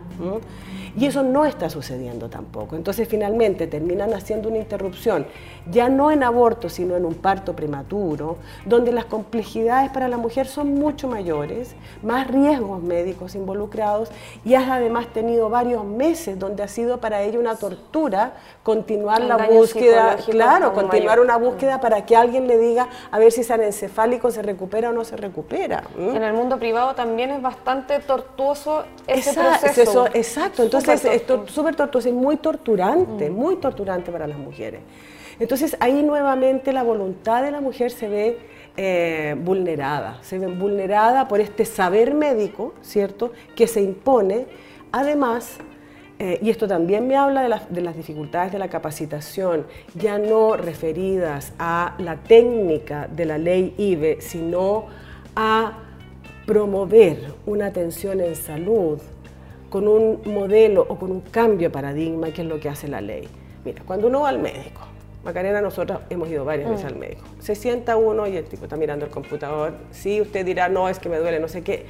Y 0.97 1.07
eso 1.07 1.23
no 1.23 1.47
está 1.47 1.71
sucediendo 1.71 2.29
tampoco. 2.29 2.77
Entonces 2.77 3.09
finalmente 3.09 3.67
terminan 3.67 4.13
haciendo 4.13 4.49
una 4.49 4.59
interrupción, 4.59 5.27
ya 5.71 5.89
no 5.89 6.11
en 6.11 6.23
aborto, 6.23 6.69
sino 6.69 6.97
en 6.97 7.05
un 7.05 7.15
parto 7.15 7.55
prematuro, 7.55 8.37
donde 8.67 8.93
las 8.93 9.07
complejidades 9.07 9.91
para 9.91 10.09
la 10.09 10.17
mujer 10.17 10.47
son 10.47 10.75
mucho 10.75 11.09
mayores, 11.09 11.75
más 12.03 12.27
riesgos 12.29 12.83
médicos 12.83 13.35
involucrados 13.35 14.11
y 14.45 14.55
has 14.55 14.69
además 14.69 15.07
tenido 15.13 15.49
varios 15.49 15.85
meses 15.85 16.39
donde 16.39 16.63
ha 16.63 16.69
sido 16.69 16.99
para 16.99 17.23
ella 17.23 17.39
una 17.39 17.57
tortura 17.57 18.35
continuar 18.63 19.23
la 19.23 19.37
búsqueda, 19.37 20.17
claro, 20.17 20.73
continuar 20.73 21.21
una 21.21 21.37
búsqueda 21.37 21.81
para 21.81 22.05
que 22.05 22.17
alguien 22.17 22.47
le 22.47 22.59
diga 22.59 22.89
a 23.11 23.19
ver 23.19 23.33
si 23.33 23.41
ese 23.41 23.53
anencefálico 23.53 24.31
se 24.31 24.43
recupera 24.43 24.91
o 24.91 24.93
no 24.93 25.05
se 25.05 25.17
recupera. 25.17 25.85
En 25.99 26.23
el 26.23 26.33
mundo 26.33 26.59
privado 26.59 26.95
también 26.95 27.31
es 27.31 27.43
bastante 27.43 27.99
tortuoso 28.01 28.85
ese 29.07 29.33
proceso. 29.33 30.07
exacto, 30.13 30.63
entonces 30.63 30.82
es 30.89 31.23
súper 31.47 31.77
tortuoso 31.77 32.09
y 32.09 32.13
muy 32.13 32.37
torturante, 32.37 33.31
mm. 33.31 33.35
muy 33.35 33.57
torturante 33.57 34.11
para 34.11 34.27
las 34.27 34.39
mujeres. 34.39 34.81
Entonces 35.39 35.77
ahí 35.81 36.03
nuevamente 36.03 36.73
la 36.73 36.83
voluntad 36.83 37.43
de 37.43 37.51
la 37.51 37.61
mujer 37.61 37.91
se 37.91 38.09
ve 38.09 38.39
eh, 38.77 39.35
vulnerada, 39.39 40.19
se 40.23 40.39
ve 40.39 40.47
vulnerada 40.47 41.29
por 41.29 41.41
este 41.41 41.65
saber 41.65 42.15
médico, 42.15 42.75
¿cierto?, 42.83 43.33
que 43.57 43.67
se 43.67 43.83
impone. 43.83 44.47
Además, 44.93 45.59
eh, 46.19 46.39
y 46.43 46.51
esto 46.51 46.69
también 46.69 47.09
me 47.09 47.17
habla 47.17 47.43
de, 47.43 47.55
de, 47.71 47.81
las 47.81 47.97
dificultades 47.97 48.53
de 48.53 48.59
la 48.59 48.69
capacitación, 48.69 49.67
ya 49.95 50.19
no 50.19 50.57
referidas 50.57 51.53
a 51.59 51.95
la 51.99 52.17
técnica 52.17 53.09
de 53.09 53.25
la 53.25 53.39
ley 53.39 53.75
IBE, 53.77 54.21
sino 54.21 54.87
a 55.35 55.79
promover 56.47 57.35
una 57.47 57.67
atención 57.67 58.21
en 58.21 58.37
salud 58.37 59.01
con 59.73 59.89
un 59.89 60.21
modelo 60.27 60.85
o 60.87 60.97
con 60.97 61.11
un 61.11 61.23
cambio 61.23 61.69
de 61.69 61.73
paradigma, 61.73 62.31
que 62.31 62.43
es 62.43 62.47
lo 62.47 62.61
que 62.61 62.69
hace 62.69 62.89
la 62.89 63.01
ley. 63.01 63.27
Mira, 63.65 63.83
cuando 63.87 64.09
uno 64.09 64.21
va 64.21 64.29
al 64.29 64.39
médico, 64.39 64.83
Macarena, 65.25 65.63
nosotros 65.63 66.01
hemos 66.11 66.29
ido 66.29 66.45
varias 66.45 66.69
veces 66.69 66.85
mm. 66.85 66.89
al 66.89 66.97
médico, 66.97 67.23
se 67.39 67.55
sienta 67.55 67.97
uno 67.97 68.27
y 68.27 68.37
el 68.37 68.45
tipo 68.45 68.65
está 68.65 68.77
mirando 68.77 69.07
el 69.07 69.11
computador, 69.11 69.73
sí, 69.91 70.21
usted 70.21 70.45
dirá, 70.45 70.69
no, 70.69 70.91
es 70.91 70.99
que 70.99 71.09
me 71.09 71.17
duele, 71.17 71.41
no 71.41 71.49
sé 71.49 71.63
qué. 71.63 71.87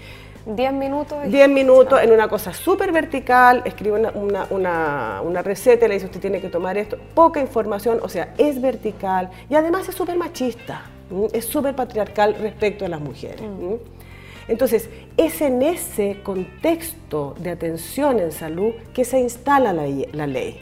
Diez 0.47 0.73
minutos. 0.73 1.18
Diez 1.27 1.49
minutos 1.49 2.01
en 2.01 2.12
una 2.12 2.29
cosa 2.29 2.53
súper 2.53 2.92
vertical, 2.92 3.62
escribe 3.64 3.99
una, 3.99 4.47
una, 4.51 5.21
una, 5.21 5.42
receta 5.42 5.87
y 5.87 5.88
le 5.88 5.95
dice 5.95 6.07
usted 6.07 6.21
tiene 6.21 6.40
que 6.40 6.51
tomar 6.51 6.79
esto. 6.79 6.99
Poca 7.14 7.40
información, 7.40 7.99
o 8.01 8.09
sea, 8.09 8.33
es 8.38 8.61
vertical 8.61 9.29
y 9.51 9.57
además 9.57 9.88
es 9.88 9.97
súper 9.97 10.16
machista, 10.16 10.83
es 11.33 11.47
súper 11.47 11.75
patriarcal 11.75 12.37
respecto 12.37 12.85
a 12.85 12.88
las 12.88 13.01
mujeres. 13.01 13.42
Mm. 13.42 14.01
Entonces, 14.52 14.90
es 15.16 15.40
en 15.40 15.62
ese 15.62 16.18
contexto 16.22 17.34
de 17.40 17.48
atención 17.48 18.18
en 18.18 18.32
salud 18.32 18.74
que 18.92 19.06
se 19.06 19.18
instala 19.18 19.72
la, 19.72 20.26
ley. 20.26 20.60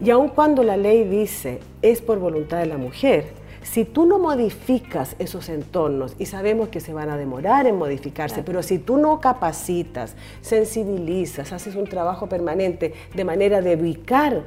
Y 0.00 0.10
aun 0.10 0.28
cuando 0.28 0.62
la 0.62 0.76
ley 0.76 1.02
dice 1.02 1.58
es 1.82 2.00
por 2.00 2.20
voluntad 2.20 2.58
de 2.58 2.66
la 2.66 2.78
mujer, 2.78 3.32
si 3.62 3.84
tú 3.84 4.06
no 4.06 4.20
modificas 4.20 5.16
esos 5.18 5.48
entornos, 5.48 6.14
y 6.20 6.26
sabemos 6.26 6.68
que 6.68 6.78
se 6.78 6.94
van 6.94 7.10
a 7.10 7.16
demorar 7.16 7.66
en 7.66 7.74
modificarse, 7.74 8.44
pero 8.44 8.62
si 8.62 8.78
tú 8.78 8.96
no 8.96 9.18
capacitas, 9.18 10.14
sensibilizas, 10.40 11.52
haces 11.52 11.74
un 11.74 11.88
trabajo 11.88 12.28
permanente 12.28 12.94
de 13.12 13.24
manera 13.24 13.60
de 13.60 13.74
ubicar 13.74 14.44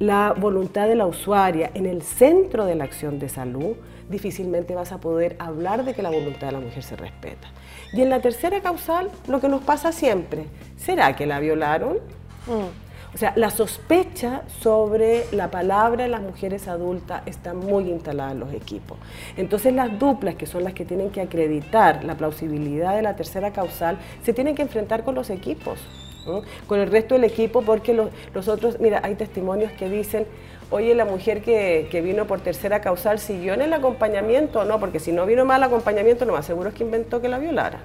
la 0.00 0.32
voluntad 0.32 0.88
de 0.88 0.96
la 0.96 1.06
usuaria 1.06 1.70
en 1.74 1.86
el 1.86 2.02
centro 2.02 2.64
de 2.64 2.74
la 2.74 2.82
acción 2.82 3.20
de 3.20 3.28
salud, 3.28 3.76
difícilmente 4.08 4.74
vas 4.74 4.92
a 4.92 4.98
poder 4.98 5.36
hablar 5.38 5.84
de 5.84 5.94
que 5.94 6.02
la 6.02 6.10
voluntad 6.10 6.48
de 6.48 6.52
la 6.52 6.60
mujer 6.60 6.82
se 6.82 6.96
respeta. 6.96 7.48
Y 7.92 8.02
en 8.02 8.10
la 8.10 8.20
tercera 8.20 8.60
causal, 8.60 9.10
lo 9.26 9.40
que 9.40 9.48
nos 9.48 9.62
pasa 9.62 9.92
siempre, 9.92 10.46
¿será 10.76 11.16
que 11.16 11.26
la 11.26 11.40
violaron? 11.40 11.98
Mm. 12.46 12.88
O 13.14 13.16
sea, 13.16 13.32
la 13.36 13.50
sospecha 13.50 14.42
sobre 14.60 15.24
la 15.32 15.50
palabra 15.50 16.04
de 16.04 16.10
las 16.10 16.20
mujeres 16.20 16.68
adultas 16.68 17.22
está 17.24 17.54
muy 17.54 17.90
instalada 17.90 18.32
en 18.32 18.40
los 18.40 18.52
equipos. 18.52 18.98
Entonces 19.36 19.72
las 19.72 19.98
duplas, 19.98 20.34
que 20.34 20.46
son 20.46 20.62
las 20.62 20.74
que 20.74 20.84
tienen 20.84 21.10
que 21.10 21.22
acreditar 21.22 22.04
la 22.04 22.16
plausibilidad 22.16 22.94
de 22.94 23.02
la 23.02 23.16
tercera 23.16 23.52
causal, 23.52 23.98
se 24.22 24.34
tienen 24.34 24.54
que 24.54 24.62
enfrentar 24.62 25.04
con 25.04 25.14
los 25.14 25.30
equipos, 25.30 25.80
con 26.66 26.78
el 26.78 26.90
resto 26.90 27.14
del 27.14 27.24
equipo, 27.24 27.62
porque 27.62 27.94
los, 27.94 28.10
los 28.34 28.46
otros, 28.46 28.78
mira, 28.78 29.00
hay 29.02 29.14
testimonios 29.14 29.72
que 29.72 29.88
dicen, 29.88 30.26
oye, 30.70 30.94
la 30.94 31.04
mujer 31.04 31.42
que, 31.42 32.00
vino 32.02 32.26
por 32.26 32.40
tercera 32.40 32.80
causal 32.80 33.18
siguió 33.18 33.54
en 33.54 33.62
el 33.62 33.72
acompañamiento 33.72 34.60
o 34.60 34.64
no, 34.64 34.78
porque 34.78 35.00
si 35.00 35.12
no 35.12 35.26
vino 35.26 35.44
mal 35.44 35.62
acompañamiento, 35.62 36.24
lo 36.24 36.32
más 36.32 36.46
seguro 36.46 36.68
es 36.70 36.74
que 36.74 36.84
inventó 36.84 37.20
que 37.20 37.28
la 37.28 37.38
violara. 37.38 37.80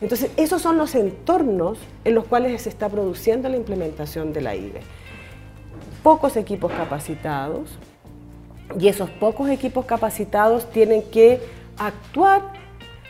Entonces, 0.00 0.30
esos 0.36 0.62
son 0.62 0.78
los 0.78 0.94
entornos 0.94 1.78
en 2.04 2.14
los 2.14 2.24
cuales 2.24 2.62
se 2.62 2.68
está 2.68 2.88
produciendo 2.88 3.48
la 3.48 3.56
implementación 3.56 4.32
de 4.32 4.40
la 4.42 4.54
IBE. 4.54 4.80
Pocos 6.02 6.36
equipos 6.36 6.72
capacitados, 6.72 7.78
y 8.78 8.88
esos 8.88 9.10
pocos 9.10 9.48
equipos 9.48 9.86
capacitados 9.86 10.70
tienen 10.70 11.02
que 11.02 11.40
actuar 11.78 12.52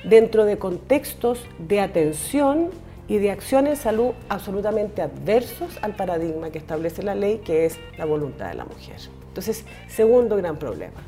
dentro 0.04 0.44
de 0.44 0.58
contextos 0.58 1.44
de 1.58 1.80
atención 1.80 2.70
y 3.08 3.18
de 3.18 3.30
acción 3.30 3.66
en 3.66 3.76
salud 3.76 4.12
absolutamente 4.28 5.00
adversos 5.00 5.78
al 5.82 5.96
paradigma 5.96 6.50
que 6.50 6.58
establece 6.58 7.02
la 7.02 7.14
ley, 7.14 7.38
que 7.38 7.64
es 7.64 7.78
la 7.96 8.04
voluntad 8.04 8.50
de 8.50 8.54
la 8.54 8.64
mujer. 8.66 8.96
Entonces, 9.28 9.64
segundo 9.88 10.36
gran 10.36 10.58
problema. 10.58 11.00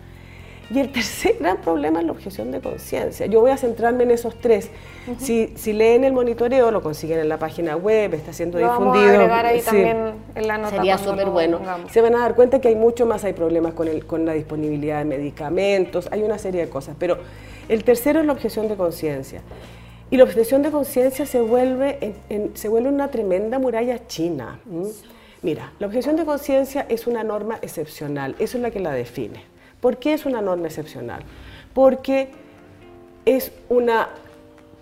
Y 0.73 0.79
el 0.79 0.93
tercer 0.93 1.37
gran 1.41 1.59
problema 1.59 2.01
es 2.01 2.07
la 2.07 2.13
objeción 2.13 2.53
de 2.53 2.61
conciencia. 2.61 3.27
Yo 3.27 3.41
voy 3.41 3.51
a 3.51 3.59
centrarme 3.59 4.05
en 4.05 4.13
esos 4.13 4.39
tres. 4.41 4.71
si, 5.19 5.53
si, 5.57 5.73
leen 5.75 6.05
el 6.05 6.13
monitoreo, 6.15 6.71
lo 6.71 6.81
consiguen 6.81 7.19
en 7.19 7.29
la 7.29 7.39
página 7.39 7.77
web, 7.77 8.15
está 8.15 8.33
siendo 8.33 8.59
difundido. 8.59 8.91
Vamos 8.91 9.07
a 9.07 9.15
agregar 9.15 9.47
ahí 9.47 9.61
también 9.61 10.15
en 10.35 10.49
la 10.49 10.57
nota. 10.57 10.77
Sería 10.77 10.97
súper 10.97 11.29
bueno. 11.29 11.61
Se 11.91 12.01
van 12.01 12.15
a 12.15 12.21
dar 12.21 12.35
cuenta 12.35 12.61
que 12.61 12.69
hay 12.69 12.77
mucho 12.77 13.05
más, 13.05 13.25
hay 13.25 13.35
problemas 13.35 13.75
con, 13.75 13.89
el, 13.89 14.07
con 14.07 14.25
la 14.25 14.33
disponibilidad 14.33 15.01
de 15.01 15.05
medicamentos, 15.05 16.09
hay 16.13 16.23
una 16.23 16.39
serie 16.39 16.63
de 16.63 16.71
cosas. 16.71 16.97
Pero 16.99 17.19
el 17.69 17.85
tercero 17.85 18.21
es 18.21 18.27
la 18.27 18.33
objeción 18.33 18.69
de 18.69 18.77
conciencia. 18.77 19.43
Y 20.11 20.17
la 20.17 20.25
obsesión 20.25 20.63
de 20.63 20.71
conciencia 20.71 21.25
se 21.25 21.41
vuelve, 21.41 22.15
se 22.55 22.69
vuelve 22.69 22.89
una 22.89 23.09
tremenda 23.09 23.59
muralla 23.59 24.07
china. 24.09 24.59
Mira, 25.43 25.73
la 25.79 25.87
objeción 25.87 26.17
de 26.17 26.25
conciencia 26.25 26.85
es 26.89 27.07
una 27.07 27.23
norma 27.23 27.59
excepcional, 27.63 28.35
eso 28.39 28.59
es 28.59 28.63
la 28.63 28.71
que 28.71 28.81
la 28.81 28.93
define. 28.93 29.45
¿Por 29.81 29.99
qué 29.99 30.13
es 30.13 30.27
una 30.27 30.43
norma 30.43 30.67
excepcional? 30.67 31.23
Porque 31.73 32.29
es 33.25 33.53
una 33.69 34.09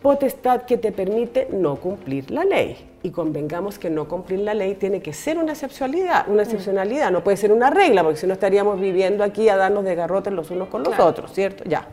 potestad 0.03 0.63
que 0.63 0.79
te 0.79 0.93
permite 0.93 1.49
no 1.53 1.77
cumplir 1.77 2.31
la 2.31 2.45
ley. 2.45 2.77
Y 3.03 3.11
convengamos 3.11 3.79
que 3.79 3.91
no 3.91 4.09
cumplir 4.09 4.41
la 4.41 4.55
ley 4.55 4.75
tiene 4.75 5.01
que 5.01 5.13
ser 5.13 5.39
una 5.39 5.53
excepcionalidad, 5.53 6.29
una 6.29 6.43
excepcionalidad, 6.43 7.13
no 7.13 7.23
puede 7.23 7.37
ser 7.37 7.53
una 7.53 7.71
regla, 7.71 8.03
porque 8.03 8.19
si 8.19 8.27
no 8.27 8.33
estaríamos 8.33 8.81
viviendo 8.81 9.23
aquí 9.23 9.49
a 9.49 9.57
darnos 9.57 9.85
de 9.85 9.95
garrotes 9.95 10.33
los 10.33 10.51
unos 10.51 10.69
con 10.69 10.83
los 10.83 10.99
otros, 10.99 11.33
¿cierto? 11.33 11.63
Ya. 11.65 11.87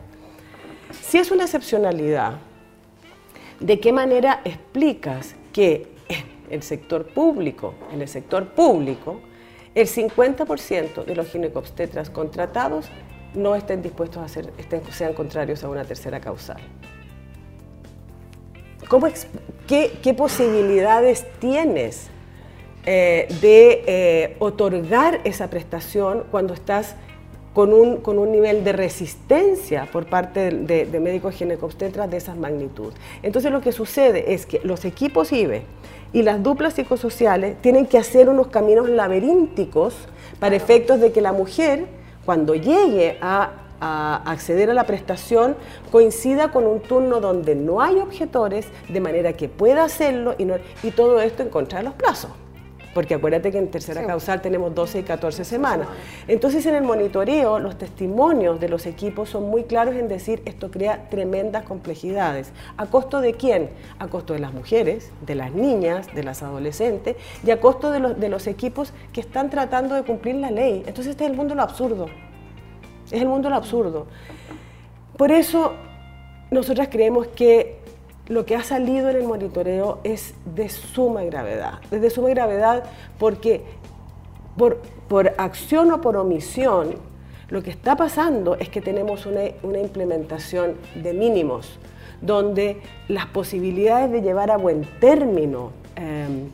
Si 1.02 1.18
es 1.18 1.30
una 1.30 1.44
excepcionalidad, 1.44 2.32
¿De 3.60 3.80
qué 3.80 3.92
manera 3.92 4.40
explicas 4.44 5.34
que 5.52 5.88
el 6.50 6.62
sector 6.62 7.06
público, 7.06 7.74
en 7.92 8.02
el 8.02 8.08
sector 8.08 8.48
público, 8.48 9.20
el 9.74 9.86
50% 9.86 11.04
de 11.04 11.14
los 11.14 11.28
ginecobstetras 11.28 12.10
contratados 12.10 12.88
no 13.34 13.54
estén 13.54 13.82
dispuestos 13.82 14.22
a 14.22 14.28
ser, 14.28 14.52
sean 14.90 15.12
contrarios 15.12 15.64
a 15.64 15.68
una 15.68 15.84
tercera 15.84 16.20
causal? 16.20 16.60
qué, 19.66 20.14
posibilidades 20.14 21.26
tienes 21.38 22.08
eh, 22.84 23.26
de 23.40 23.84
eh, 23.86 24.36
otorgar 24.38 25.20
esa 25.24 25.50
prestación 25.50 26.24
cuando 26.30 26.54
estás 26.54 26.94
con 27.56 27.72
un, 27.72 28.02
con 28.02 28.18
un 28.18 28.32
nivel 28.32 28.64
de 28.64 28.74
resistencia 28.74 29.88
por 29.90 30.04
parte 30.04 30.50
de, 30.50 30.84
de 30.84 31.00
médicos 31.00 31.34
ginecobstetras 31.36 32.10
de 32.10 32.18
esas 32.18 32.36
magnitud. 32.36 32.92
Entonces 33.22 33.50
lo 33.50 33.62
que 33.62 33.72
sucede 33.72 34.34
es 34.34 34.44
que 34.44 34.60
los 34.62 34.84
equipos 34.84 35.32
IBE 35.32 35.62
y 36.12 36.20
las 36.20 36.42
duplas 36.42 36.74
psicosociales 36.74 37.56
tienen 37.62 37.86
que 37.86 37.96
hacer 37.96 38.28
unos 38.28 38.48
caminos 38.48 38.90
laberínticos 38.90 39.94
para 40.38 40.54
efectos 40.54 41.00
de 41.00 41.12
que 41.12 41.22
la 41.22 41.32
mujer, 41.32 41.86
cuando 42.26 42.54
llegue 42.54 43.16
a, 43.22 43.52
acceder 43.80 44.68
a 44.68 44.74
la 44.74 44.84
prestación, 44.84 45.56
coincida 45.90 46.52
con 46.52 46.66
un 46.66 46.80
turno 46.80 47.20
donde 47.20 47.54
no 47.54 47.80
hay 47.80 48.00
objetores, 48.00 48.66
de 48.90 49.00
manera 49.00 49.32
que 49.32 49.48
pueda 49.48 49.82
hacerlo 49.82 50.34
y, 50.36 50.46
y 50.86 50.90
todo 50.90 51.22
esto 51.22 51.42
en 51.42 51.48
contra 51.48 51.78
de 51.78 51.84
los 51.86 51.94
plazos 51.94 52.32
porque 52.96 53.12
acuérdate 53.12 53.52
que 53.52 53.58
en 53.58 53.70
tercera 53.70 54.06
causal 54.06 54.40
tenemos 54.40 54.74
12 54.74 55.00
y 55.00 55.02
14 55.02 55.44
semanas. 55.44 55.86
Entonces 56.28 56.64
en 56.64 56.76
el 56.76 56.82
monitoreo 56.82 57.58
los 57.58 57.76
testimonios 57.76 58.58
de 58.58 58.70
los 58.70 58.86
equipos 58.86 59.28
son 59.28 59.50
muy 59.50 59.64
claros 59.64 59.96
en 59.96 60.08
decir 60.08 60.40
esto 60.46 60.70
crea 60.70 61.10
tremendas 61.10 61.64
complejidades. 61.64 62.52
¿A 62.78 62.86
costo 62.86 63.20
de 63.20 63.34
quién? 63.34 63.68
A 63.98 64.08
costo 64.08 64.32
de 64.32 64.38
las 64.38 64.54
mujeres, 64.54 65.10
de 65.26 65.34
las 65.34 65.52
niñas, 65.52 66.06
de 66.14 66.24
las 66.24 66.42
adolescentes 66.42 67.16
y 67.44 67.50
a 67.50 67.60
costo 67.60 67.90
de 67.90 67.98
los, 67.98 68.18
de 68.18 68.30
los 68.30 68.46
equipos 68.46 68.94
que 69.12 69.20
están 69.20 69.50
tratando 69.50 69.94
de 69.94 70.02
cumplir 70.02 70.36
la 70.36 70.50
ley. 70.50 70.82
Entonces 70.86 71.08
este 71.08 71.24
es 71.24 71.30
el 71.30 71.36
mundo 71.36 71.50
de 71.50 71.56
lo 71.56 71.64
absurdo. 71.64 72.06
Es 73.12 73.20
el 73.20 73.28
mundo 73.28 73.48
de 73.48 73.50
lo 73.50 73.56
absurdo. 73.56 74.06
Por 75.18 75.32
eso 75.32 75.74
nosotras 76.50 76.88
creemos 76.90 77.26
que 77.26 77.75
lo 78.28 78.44
que 78.44 78.56
ha 78.56 78.62
salido 78.62 79.10
en 79.10 79.16
el 79.16 79.24
monitoreo 79.24 79.98
es 80.04 80.34
de 80.54 80.68
suma 80.68 81.22
gravedad. 81.24 81.80
Es 81.90 82.00
de 82.00 82.10
suma 82.10 82.30
gravedad 82.30 82.84
porque 83.18 83.62
por, 84.56 85.34
acción 85.38 85.92
o 85.92 86.00
por 86.00 86.16
omisión, 86.16 86.96
lo 87.48 87.62
que 87.62 87.70
está 87.70 87.96
pasando 87.96 88.56
es 88.56 88.68
que 88.68 88.80
tenemos 88.80 89.26
una, 89.26 89.42
una 89.62 89.78
implementación 89.78 90.74
de 90.96 91.12
mínimos, 91.12 91.78
donde 92.20 92.80
las 93.08 93.26
posibilidades 93.26 94.10
de 94.10 94.22
llevar 94.22 94.50
a 94.50 94.56
buen 94.56 94.84
término 94.98 95.70
em, 95.94 96.50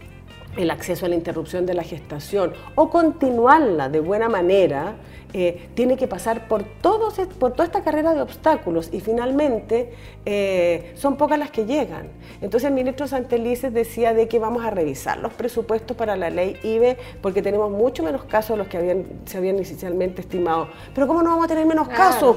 el 0.56 0.70
acceso 0.70 1.06
a 1.06 1.08
la 1.08 1.14
interrupción 1.14 1.66
de 1.66 1.74
la 1.74 1.82
gestación 1.82 2.52
o 2.74 2.90
continuarla 2.90 3.88
de 3.88 4.00
buena 4.00 4.28
manera, 4.28 4.96
eh, 5.34 5.70
tiene 5.74 5.96
que 5.96 6.06
pasar 6.06 6.46
por, 6.46 6.62
todos, 6.62 7.14
por 7.38 7.52
toda 7.52 7.64
esta 7.64 7.82
carrera 7.82 8.12
de 8.12 8.20
obstáculos 8.20 8.90
y 8.92 9.00
finalmente 9.00 9.94
eh, 10.26 10.92
son 10.94 11.16
pocas 11.16 11.38
las 11.38 11.50
que 11.50 11.64
llegan. 11.64 12.08
Entonces 12.42 12.68
el 12.68 12.74
ministro 12.74 13.06
Santelices 13.06 13.72
decía 13.72 14.12
de 14.12 14.28
que 14.28 14.38
vamos 14.38 14.62
a 14.62 14.70
revisar 14.70 15.18
los 15.18 15.32
presupuestos 15.32 15.96
para 15.96 16.16
la 16.16 16.28
ley 16.28 16.58
IBE 16.62 16.98
porque 17.22 17.40
tenemos 17.40 17.70
mucho 17.70 18.02
menos 18.02 18.24
casos 18.24 18.50
de 18.50 18.56
los 18.58 18.68
que 18.68 18.76
habían, 18.76 19.06
se 19.24 19.38
habían 19.38 19.56
inicialmente 19.56 20.20
estimado. 20.20 20.68
Pero 20.94 21.06
¿cómo 21.06 21.22
no 21.22 21.30
vamos 21.30 21.46
a 21.46 21.48
tener 21.48 21.64
menos 21.64 21.88
casos? 21.88 22.36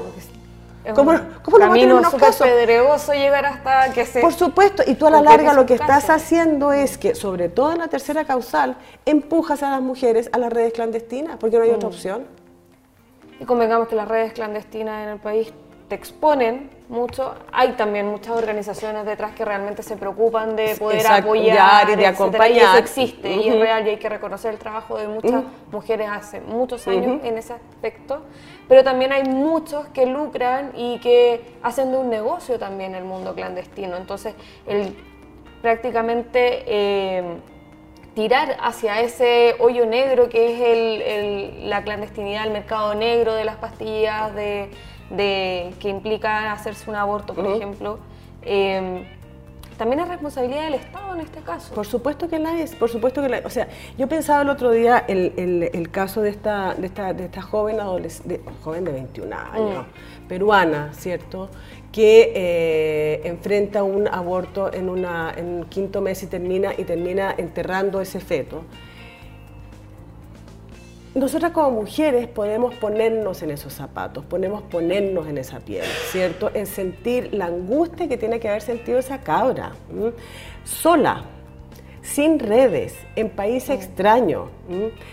¿Cómo, 0.94 1.12
¿Cómo, 1.42 1.58
no 1.58 1.66
va 1.66 1.72
a 1.72 1.74
tener 1.74 1.94
menos 1.94 2.14
casos? 2.14 2.46
pedregoso 2.46 3.12
llegar 3.12 3.44
hasta 3.46 3.92
que 3.92 4.06
se... 4.06 4.20
Por 4.20 4.32
supuesto, 4.32 4.82
y 4.86 4.94
tú 4.94 5.06
a 5.06 5.10
la 5.10 5.22
larga 5.22 5.52
lo 5.52 5.66
que 5.66 5.74
estás 5.74 6.10
haciendo 6.10 6.72
es 6.72 6.98
que, 6.98 7.14
sobre 7.14 7.48
todo 7.48 7.72
en 7.72 7.78
la 7.78 7.88
tercera 7.88 8.24
causal, 8.24 8.76
empujas 9.04 9.62
a 9.62 9.70
las 9.70 9.80
mujeres 9.80 10.30
a 10.32 10.38
las 10.38 10.52
redes 10.52 10.72
clandestinas, 10.72 11.36
porque 11.38 11.56
no 11.56 11.64
hay 11.64 11.70
otra 11.70 11.88
mm. 11.88 11.92
opción. 11.92 12.26
Y 13.40 13.44
convengamos 13.44 13.88
que 13.88 13.96
las 13.96 14.08
redes 14.08 14.32
clandestinas 14.32 15.02
en 15.04 15.08
el 15.10 15.18
país 15.18 15.52
te 15.88 15.94
exponen 15.94 16.70
mucho. 16.88 17.34
Hay 17.52 17.72
también 17.72 18.06
muchas 18.06 18.36
organizaciones 18.36 19.04
detrás 19.04 19.34
que 19.34 19.44
realmente 19.44 19.82
se 19.82 19.96
preocupan 19.96 20.56
de 20.56 20.76
poder 20.76 21.06
apoyar 21.06 21.90
y 21.90 21.96
de 21.96 22.06
acompañar. 22.06 22.50
Y 22.50 22.58
eso 22.58 22.76
existe 22.76 23.32
y 23.32 23.48
es 23.48 23.58
real 23.58 23.86
y 23.86 23.90
hay 23.90 23.96
que 23.96 24.08
reconocer 24.08 24.52
el 24.52 24.58
trabajo 24.58 24.96
de 24.96 25.08
muchas 25.08 25.42
mujeres 25.70 26.08
hace 26.10 26.40
muchos 26.40 26.86
años 26.86 27.20
en 27.24 27.38
ese 27.38 27.54
aspecto. 27.54 28.22
Pero 28.68 28.82
también 28.82 29.12
hay 29.12 29.24
muchos 29.24 29.86
que 29.88 30.06
lucran 30.06 30.72
y 30.76 30.98
que 31.00 31.54
hacen 31.62 31.92
de 31.92 31.98
un 31.98 32.10
negocio 32.10 32.58
también 32.58 32.94
el 32.94 33.04
mundo 33.04 33.34
clandestino. 33.34 33.96
Entonces, 33.96 34.34
el, 34.66 34.96
prácticamente... 35.62 36.64
Eh, 36.66 37.36
tirar 38.14 38.56
hacia 38.62 39.02
ese 39.02 39.56
hoyo 39.58 39.84
negro 39.84 40.30
que 40.30 40.46
es 40.46 41.64
la 41.66 41.84
clandestinidad, 41.84 42.46
el 42.46 42.50
mercado 42.50 42.94
negro 42.94 43.34
de 43.34 43.44
las 43.44 43.56
pastillas, 43.56 44.34
de, 44.34 44.70
que 45.10 45.88
implica 45.88 46.52
hacerse 46.52 46.88
un 46.90 46.96
aborto, 46.96 47.34
por 47.34 47.46
ejemplo. 47.46 47.98
Em, 48.42 49.04
también 49.76 50.00
es 50.00 50.08
responsabilidad 50.08 50.64
del 50.64 50.74
Estado 50.74 51.14
en 51.14 51.20
este 51.20 51.40
caso. 51.40 51.74
Por 51.74 51.86
supuesto 51.86 52.28
que 52.28 52.38
la 52.38 52.58
es, 52.58 52.74
por 52.74 52.88
supuesto 52.88 53.20
que 53.20 53.28
la 53.28 53.42
O 53.44 53.50
sea, 53.50 53.68
yo 53.98 54.08
pensaba 54.08 54.40
el 54.42 54.48
otro 54.48 54.70
día 54.70 55.04
el, 55.06 55.70
el, 55.72 55.90
caso 55.90 56.22
de 56.22 56.30
esta, 56.30 56.74
de 56.74 56.86
esta, 56.86 57.12
de 57.12 57.26
esta 57.26 57.42
joven, 57.42 57.78
adolescente, 57.80 58.40
joven 58.64 58.84
de 58.84 58.92
21 58.92 59.36
años, 59.36 59.86
mm. 59.86 60.28
peruana, 60.28 60.90
¿cierto? 60.94 61.50
que 61.96 62.32
eh, 62.34 63.20
enfrenta 63.24 63.82
un 63.82 64.06
aborto 64.06 64.70
en, 64.70 64.90
una, 64.90 65.32
en 65.34 65.64
quinto 65.64 66.02
mes 66.02 66.22
y 66.22 66.26
termina, 66.26 66.72
y 66.76 66.84
termina 66.84 67.34
enterrando 67.38 68.02
ese 68.02 68.20
feto. 68.20 68.64
Nosotras 71.16 71.52
como 71.52 71.70
mujeres 71.70 72.28
podemos 72.28 72.74
ponernos 72.74 73.42
en 73.42 73.50
esos 73.50 73.72
zapatos, 73.72 74.22
podemos 74.26 74.60
ponernos 74.64 75.26
en 75.26 75.38
esa 75.38 75.60
piel, 75.60 75.86
¿cierto? 76.10 76.50
En 76.52 76.66
sentir 76.66 77.32
la 77.32 77.46
angustia 77.46 78.06
que 78.06 78.18
tiene 78.18 78.38
que 78.38 78.50
haber 78.50 78.60
sentido 78.60 78.98
esa 78.98 79.22
cabra, 79.22 79.72
sola, 80.64 81.24
sin 82.06 82.38
redes, 82.38 82.94
en 83.16 83.28
país 83.28 83.68
extraño, 83.68 84.48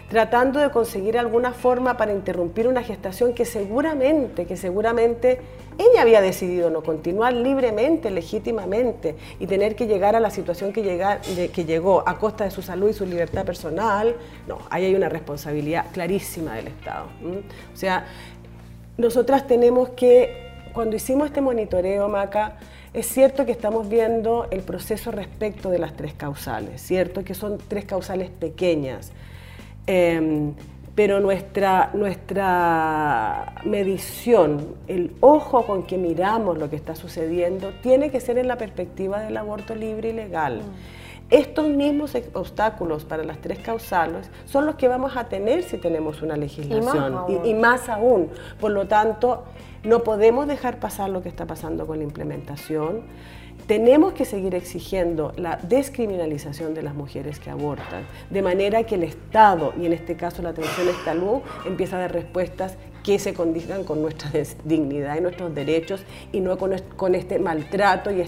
tratando 0.10 0.60
de 0.60 0.70
conseguir 0.70 1.18
alguna 1.18 1.52
forma 1.52 1.98
para 1.98 2.14
interrumpir 2.14 2.68
una 2.68 2.84
gestación 2.84 3.34
que 3.34 3.46
seguramente, 3.46 4.46
que 4.46 4.56
seguramente 4.56 5.42
ella 5.80 6.04
había 6.04 6.22
decidido 6.22 6.70
no 6.70 6.84
continuar 6.84 7.34
libremente, 7.34 8.12
legítimamente, 8.12 9.16
y 9.40 9.48
tener 9.48 9.76
que 9.76 9.88
llegar 9.88 10.16
a 10.16 10.20
la 10.20 10.30
situación 10.30 10.72
que, 10.72 10.84
que 11.52 11.66
llegó 11.66 12.08
a 12.08 12.20
costa 12.20 12.44
de 12.44 12.52
su 12.52 12.62
salud 12.62 12.90
y 12.90 12.94
su 12.94 13.08
libertad 13.08 13.44
personal, 13.44 14.16
no, 14.48 14.60
ahí 14.70 14.86
hay 14.86 14.94
una 14.94 15.10
responsabilidad 15.10 15.88
clarísima 15.92 16.54
del 16.56 16.68
Estado. 16.68 17.08
O 17.74 17.76
sea, 17.76 18.06
nosotras 18.98 19.48
tenemos 19.48 19.90
que, 19.90 20.52
cuando 20.74 20.96
hicimos 20.96 21.26
este 21.26 21.42
monitoreo, 21.42 22.08
Maca, 22.08 22.60
es 22.94 23.08
cierto 23.08 23.46
que 23.46 23.52
estamos 23.52 23.90
viendo 23.90 24.48
el 24.52 24.62
proceso 24.62 25.12
respecto 25.12 25.70
de 25.70 25.80
las 25.80 25.96
tres 25.96 26.14
causales, 26.14 26.82
cierto 26.82 27.24
que 27.24 27.34
son 27.34 27.58
tres 27.68 27.86
causales 27.86 28.30
pequeñas, 28.30 29.12
em, 29.88 30.54
pero 30.94 31.20
nuestra, 31.20 31.90
nuestra 31.94 33.56
medición, 33.66 34.76
el 34.88 35.12
ojo 35.22 35.66
con 35.66 35.84
que 35.84 35.98
miramos 35.98 36.60
lo 36.60 36.70
que 36.70 36.76
está 36.76 36.96
sucediendo, 36.96 37.72
tiene 37.82 38.12
que 38.12 38.20
ser 38.20 38.38
en 38.38 38.48
la 38.48 38.58
perspectiva 38.58 39.22
del 39.22 39.38
aborto 39.38 39.74
libre 39.74 40.10
y 40.10 40.14
legal. 40.14 40.60
Mm. 40.60 41.03
Estos 41.34 41.68
mismos 41.68 42.16
obstáculos 42.34 43.06
para 43.06 43.24
las 43.24 43.40
tres 43.40 43.58
causales 43.58 44.30
son 44.46 44.68
los 44.68 44.76
que 44.76 44.88
vamos 44.88 45.18
a 45.18 45.30
tener 45.30 45.64
si 45.64 45.80
tenemos 45.80 46.22
una 46.22 46.38
legislación 46.38 47.26
y 47.44 47.56
más 47.56 47.90
aún. 47.90 48.30
Por 48.60 48.70
lo 48.70 48.88
tanto, 48.88 49.44
no 49.84 50.04
podemos 50.04 50.46
dejar 50.46 50.80
pasar 50.80 51.10
lo 51.10 51.24
que 51.24 51.30
está 51.30 51.48
pasando 51.48 51.88
con 51.88 51.98
la 51.98 52.04
implementación. 52.04 53.02
Tenemos 53.66 54.14
que 54.14 54.26
seguir 54.26 54.54
exigiendo 54.54 55.34
la 55.36 55.58
descriminalización 55.58 56.76
de 56.76 56.84
las 56.84 56.94
mujeres 56.94 57.40
que 57.40 57.50
abortan, 57.50 58.06
de 58.30 58.42
manera 58.44 58.84
que 58.84 58.94
el 58.94 59.04
Estado, 59.04 59.74
y 59.82 59.88
en 59.88 59.94
este 59.94 60.16
caso 60.16 60.44
la 60.44 60.50
atención 60.50 60.86
de 60.86 60.94
salud, 61.04 61.40
empiece 61.66 61.96
a 61.96 61.98
dar 62.00 62.14
respuestas 62.14 62.78
que 63.04 63.20
se 63.20 63.34
condigan 63.34 63.84
con 63.84 64.02
nuestra 64.02 64.32
dignidad 64.64 65.18
y 65.18 65.22
nuestros 65.22 65.54
derechos 65.54 66.04
y 66.32 66.40
no 66.40 66.58
con, 66.58 67.16
este 67.16 67.38
maltrato 67.38 68.12
y, 68.12 68.20
y 68.20 68.22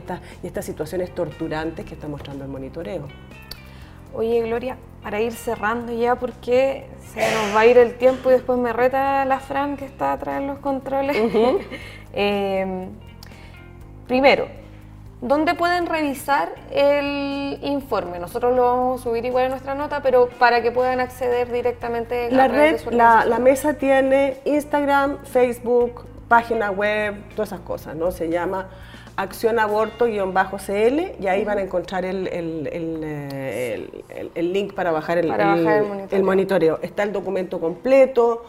estas 0.47 0.65
situaciones 0.65 1.15
torturantes 1.15 1.85
que 1.85 1.93
está 1.93 2.07
mostrando 2.07 2.43
el 2.43 2.51
monitoreo. 2.51 3.07
Oye, 4.13 4.41
Gloria, 4.43 4.77
para 5.03 5.19
ir 5.21 5.33
cerrando 5.33 5.93
ya, 5.93 6.15
porque 6.15 6.85
se 7.13 7.19
nos 7.19 7.55
va 7.55 7.61
a 7.61 7.65
ir 7.67 7.77
el 7.77 7.95
tiempo 7.95 8.29
y 8.29 8.33
después 8.33 8.57
me 8.57 8.73
reta 8.73 9.25
la 9.25 9.39
Fran 9.39 9.77
que 9.77 9.85
está 9.85 10.13
atrás 10.13 10.41
de 10.41 10.47
los 10.47 10.59
controles. 10.59 11.17
Em, 12.17 12.91
primero, 14.07 14.47
¿dónde 15.21 15.55
pueden 15.55 15.85
revisar 15.85 16.49
el 16.71 17.59
informe? 17.61 18.19
Nosotros 18.19 18.55
lo 18.55 18.63
vamos 18.63 19.01
a 19.01 19.03
subir 19.03 19.25
igual 19.25 19.45
en 19.45 19.51
nuestra 19.51 19.75
nota, 19.75 20.01
pero 20.01 20.29
para 20.39 20.61
que 20.61 20.71
puedan 20.71 20.99
acceder 20.99 21.51
directamente 21.51 22.27
a 22.27 22.31
la 22.31 22.47
red. 22.47 22.79
La, 22.91 23.25
la 23.25 23.39
mesa 23.39 23.75
tiene 23.75 24.37
Instagram, 24.45 25.23
Facebook, 25.25 26.05
página 26.27 26.71
web, 26.71 27.15
todas 27.35 27.49
esas 27.49 27.61
cosas, 27.61 27.95
¿no? 27.95 28.11
Se 28.11 28.29
llama 28.29 28.69
Acción 29.17 29.59
Aborto-CL 29.59 31.21
y 31.21 31.27
ahí 31.27 31.45
van 31.45 31.59
a 31.59 31.61
encontrar 31.61 32.03
el, 32.03 32.27
el, 32.27 34.03
el, 34.35 34.53
link 34.53 34.73
para 34.73 34.91
bajar, 34.91 35.17
el, 35.19 36.23
monitoreo. 36.23 36.79
Está 36.81 37.03
el 37.03 37.13
documento 37.13 37.59
completo. 37.59 38.45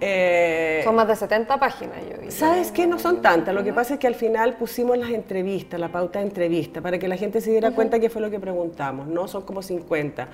Eh, 0.00 0.82
son 0.84 0.94
más 0.94 1.08
de 1.08 1.16
70 1.16 1.58
páginas, 1.58 1.96
yo 2.10 2.20
vi. 2.20 2.30
¿Sabes 2.30 2.70
qué? 2.70 2.86
No 2.86 2.98
son 2.98 3.22
tantas. 3.22 3.54
Lo 3.54 3.64
que 3.64 3.72
pasa 3.72 3.94
es 3.94 4.00
que 4.00 4.06
al 4.06 4.14
final 4.14 4.54
pusimos 4.54 4.98
las 4.98 5.10
entrevistas, 5.10 5.80
la 5.80 5.88
pauta 5.88 6.18
de 6.18 6.26
entrevista, 6.26 6.80
para 6.80 6.98
que 6.98 7.08
la 7.08 7.16
gente 7.16 7.40
se 7.40 7.50
diera 7.50 7.70
cuenta 7.70 7.98
qué 7.98 8.10
fue 8.10 8.20
lo 8.20 8.30
que 8.30 8.38
preguntamos. 8.38 9.06
No 9.06 9.26
son 9.26 9.42
como 9.42 9.62
50. 9.62 10.28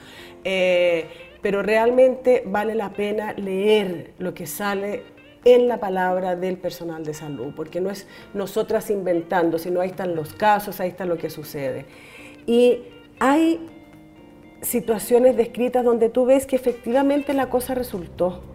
Eh, 0.45 1.07
pero 1.41 1.63
realmente 1.63 2.43
vale 2.47 2.75
la 2.75 2.91
pena 2.91 3.35
leer 3.35 4.15
lo 4.19 4.35
que 4.35 4.47
sale 4.47 5.05
en 5.45 5.69
la 5.69 5.79
palabra 5.79 6.37
del 6.37 6.57
personal 6.57 7.05
de 7.05 7.15
salud, 7.15 7.53
porque 7.57 7.81
no 7.81 7.91
es 7.91 8.07
nosotras 8.33 8.91
inventando, 8.91 9.59
sino 9.59 9.81
ahí 9.81 9.91
están 9.91 10.15
los 10.15 10.35
casos, 10.35 10.81
ahí 10.81 10.89
está 10.89 11.05
lo 11.05 11.19
que 11.19 11.31
sucede. 11.31 11.85
Y 12.47 12.85
hay 13.19 13.69
situaciones 14.61 15.37
descritas 15.37 15.85
donde 15.85 16.09
tú 16.09 16.27
ves 16.27 16.47
que 16.47 16.55
efectivamente 16.57 17.35
la 17.35 17.51
cosa 17.51 17.75
resultó. 17.75 18.52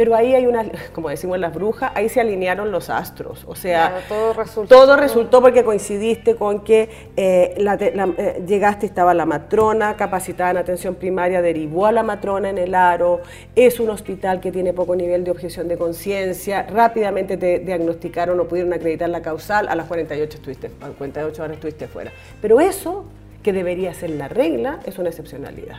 Pero 0.00 0.14
ahí 0.14 0.32
hay 0.32 0.46
una, 0.46 0.64
como 0.94 1.10
decimos 1.10 1.38
las 1.38 1.52
brujas, 1.52 1.92
ahí 1.94 2.08
se 2.08 2.22
alinearon 2.22 2.72
los 2.72 2.88
astros. 2.88 3.44
O 3.46 3.54
sea, 3.54 4.02
todo, 4.08 4.32
resultó. 4.32 4.74
todo 4.74 4.96
resultó 4.96 5.42
porque 5.42 5.62
coincidiste 5.62 6.36
con 6.36 6.64
que 6.64 6.88
eh, 7.18 7.54
eh, 7.58 8.42
llegaste, 8.46 8.86
estaba 8.86 9.12
la 9.12 9.26
matrona 9.26 9.96
capacitada 9.96 10.52
en 10.52 10.56
atención 10.56 10.94
primaria, 10.94 11.42
derivó 11.42 11.84
a 11.84 11.92
la 11.92 12.02
matrona 12.02 12.48
en 12.48 12.56
el 12.56 12.74
aro, 12.74 13.20
es 13.54 13.78
un 13.78 13.90
hospital 13.90 14.40
que 14.40 14.50
tiene 14.50 14.72
poco 14.72 14.96
nivel 14.96 15.22
de 15.22 15.32
objeción 15.32 15.68
de 15.68 15.76
conciencia, 15.76 16.62
rápidamente 16.62 17.36
te 17.36 17.58
diagnosticaron 17.58 18.40
o 18.40 18.48
pudieron 18.48 18.72
acreditar 18.72 19.10
la 19.10 19.20
causal, 19.20 19.68
a 19.68 19.74
las 19.74 19.86
48, 19.86 20.38
estuviste, 20.38 20.70
48 20.96 21.42
horas 21.42 21.56
estuviste 21.56 21.88
fuera. 21.88 22.10
Pero 22.40 22.58
eso, 22.58 23.04
que 23.42 23.52
debería 23.52 23.92
ser 23.92 24.08
la 24.08 24.28
regla, 24.28 24.80
es 24.86 24.98
una 24.98 25.10
excepcionalidad. 25.10 25.76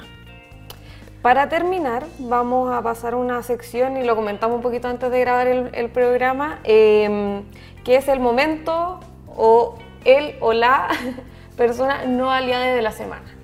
Para 1.21 1.49
terminar, 1.49 2.03
vamos 2.17 2.73
a 2.73 2.81
pasar 2.81 3.13
a 3.13 3.17
una 3.17 3.43
sección, 3.43 3.95
y 3.95 4.03
lo 4.03 4.15
comentamos 4.15 4.55
un 4.55 4.63
poquito 4.63 4.87
antes 4.87 5.11
de 5.11 5.19
grabar 5.19 5.47
el, 5.47 5.89
programa, 5.91 6.59
em, 6.63 7.43
que 7.83 7.97
es 7.97 8.07
el 8.07 8.19
momento 8.19 8.99
o 9.27 9.75
el 10.03 10.35
o 10.39 10.51
la 10.53 10.87
persona 11.57 12.05
no 12.05 12.31
aliada 12.31 12.73
de 12.73 12.81
la 12.81 12.91
semana, 12.91 13.35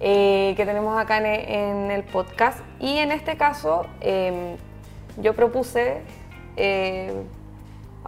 eh, 0.00 0.54
que 0.56 0.64
tenemos 0.64 0.98
acá 0.98 1.18
en, 1.18 1.90
el 1.90 2.02
podcast. 2.04 2.60
Y 2.80 2.96
en 2.96 3.12
este 3.12 3.36
caso, 3.36 3.84
em, 4.00 4.56
yo 5.18 5.34
propuse 5.34 6.00
eh, 6.56 7.12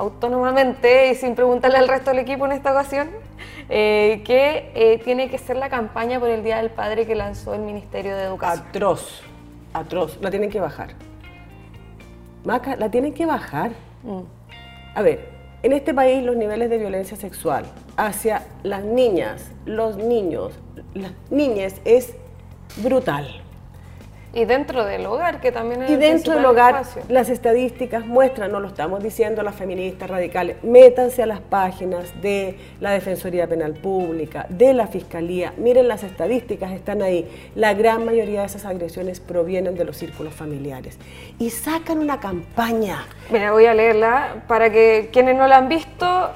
autónomamente 0.01 1.11
y 1.11 1.15
sin 1.15 1.35
preguntarle 1.35 1.77
al 1.77 1.87
resto 1.87 2.11
del 2.11 2.21
equipo 2.21 2.47
en 2.47 2.53
esta 2.53 2.73
ocasión, 2.73 3.11
eh, 3.69 4.23
que 4.25 4.73
eh, 4.75 4.99
tiene 5.05 5.29
que 5.29 5.37
ser 5.37 5.57
la 5.57 5.69
campaña 5.69 6.19
por 6.19 6.31
el 6.31 6.43
Día 6.43 6.57
del 6.57 6.71
Padre 6.71 7.07
que 7.07 7.15
lanzó 7.15 7.55
el 7.55 7.61
Ministerio 7.61 8.17
de 8.17 8.25
Educación. 8.25 8.67
Atroz, 8.67 9.23
atroz, 9.75 10.19
la 10.23 10.31
tienen 10.31 10.49
que 10.49 10.59
bajar. 10.59 10.95
Maca, 12.45 12.77
la 12.77 12.91
tienen 12.91 13.13
que 13.13 13.27
bajar. 13.27 13.73
Mm. 14.03 14.21
A 14.95 15.03
ver, 15.03 15.29
en 15.63 15.73
este 15.75 15.93
país 15.93 16.25
los 16.25 16.35
niveles 16.35 16.71
de 16.71 16.79
violencia 16.79 17.19
sexual 17.19 17.67
hacia 17.99 18.47
las 18.63 18.83
niñas, 18.83 19.51
los 19.67 19.99
niños, 19.99 20.59
las 20.95 21.13
niñas 21.31 21.75
es 21.85 22.17
brutal. 22.79 23.43
Y 24.33 24.45
dentro 24.45 24.85
del 24.85 25.05
hogar, 25.07 25.41
que 25.41 25.51
también 25.51 25.83
es 25.83 25.91
Y 25.91 25.97
dentro 25.97 26.35
del 26.35 26.45
hogar, 26.45 26.83
las 27.09 27.29
estadísticas 27.29 28.07
muestran, 28.07 28.53
no 28.53 28.61
lo 28.61 28.69
estamos 28.69 29.03
diciendo 29.03 29.43
las 29.43 29.57
feministas 29.57 30.09
radicales, 30.09 30.57
métanse 30.63 31.23
a 31.23 31.27
las 31.27 31.41
páginas 31.41 32.21
de 32.23 32.57
la 32.81 32.93
Defensoría 32.93 33.49
Penal 33.49 33.75
Pública, 33.75 34.47
de 34.49 34.73
la 34.73 34.87
Fiscalía, 34.87 35.53
miren 35.57 35.89
las 35.89 36.05
estadísticas, 36.05 36.71
están 36.73 37.03
ahí. 37.03 37.29
La 37.57 37.75
gran 37.75 38.05
mayoría 38.05 38.41
de 38.41 38.47
esas 38.47 38.65
agresiones 38.65 39.19
provienen 39.19 39.75
de 39.75 39.85
los 39.85 39.97
círculos 39.97 40.33
familiares. 40.33 40.97
Y 41.41 41.51
sacan 41.51 41.99
una 41.99 42.21
campaña. 42.21 43.05
Mira, 43.31 43.51
voy 43.51 43.67
a 43.67 43.75
leerla 43.75 44.45
para 44.47 44.71
que 44.71 45.11
quienes 45.13 45.37
no 45.37 45.49
la 45.49 45.57
han 45.57 45.69
visto 45.69 46.31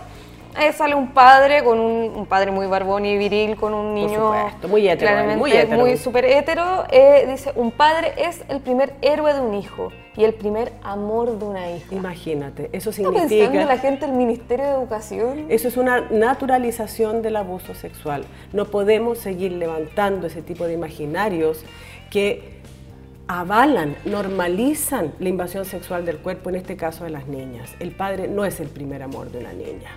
Ahí 0.54 0.72
sale 0.72 0.94
un 0.94 1.12
padre 1.12 1.64
con 1.64 1.78
un, 1.80 2.26
padre 2.26 2.50
muy 2.50 2.66
barbón 2.66 3.04
y 3.04 3.16
viril 3.16 3.56
con 3.56 3.74
un 3.74 3.94
niño 3.94 4.32
muy 4.68 4.88
hetero, 4.88 5.36
muy, 5.36 5.52
hetero. 5.52 5.80
muy 5.80 5.96
super 5.96 6.24
hetero. 6.24 6.84
Eh, 6.90 7.26
dice, 7.28 7.52
un 7.56 7.70
padre 7.70 8.14
es 8.16 8.42
el 8.48 8.60
primer 8.60 8.94
héroe 9.02 9.34
de 9.34 9.40
un 9.40 9.54
hijo 9.54 9.90
y 10.16 10.24
el 10.24 10.34
primer 10.34 10.72
amor 10.82 11.38
de 11.38 11.44
una 11.44 11.70
hija. 11.70 11.94
Imagínate, 11.94 12.70
eso 12.72 12.92
significa... 12.92 13.24
¿Está 13.24 13.36
pensando 13.36 13.68
la 13.68 13.78
gente 13.78 14.06
del 14.06 14.14
Ministerio 14.14 14.64
de 14.64 14.72
Educación? 14.72 15.46
Eso 15.48 15.68
es 15.68 15.76
una 15.76 16.02
naturalización 16.10 17.22
del 17.22 17.36
abuso 17.36 17.74
sexual. 17.74 18.24
No 18.52 18.66
podemos 18.66 19.18
seguir 19.18 19.52
levantando 19.52 20.26
ese 20.26 20.42
tipo 20.42 20.66
de 20.66 20.74
imaginarios 20.74 21.64
que 22.10 22.54
avalan, 23.26 23.96
normalizan 24.04 25.12
la 25.18 25.28
invasión 25.28 25.64
sexual 25.64 26.04
del 26.04 26.18
cuerpo, 26.18 26.50
en 26.50 26.56
este 26.56 26.76
caso 26.76 27.04
de 27.04 27.10
las 27.10 27.26
niñas. 27.26 27.74
El 27.80 27.90
padre 27.90 28.28
no 28.28 28.44
es 28.44 28.60
el 28.60 28.68
primer 28.68 29.02
amor 29.02 29.30
de 29.30 29.38
una 29.38 29.52
niña. 29.52 29.90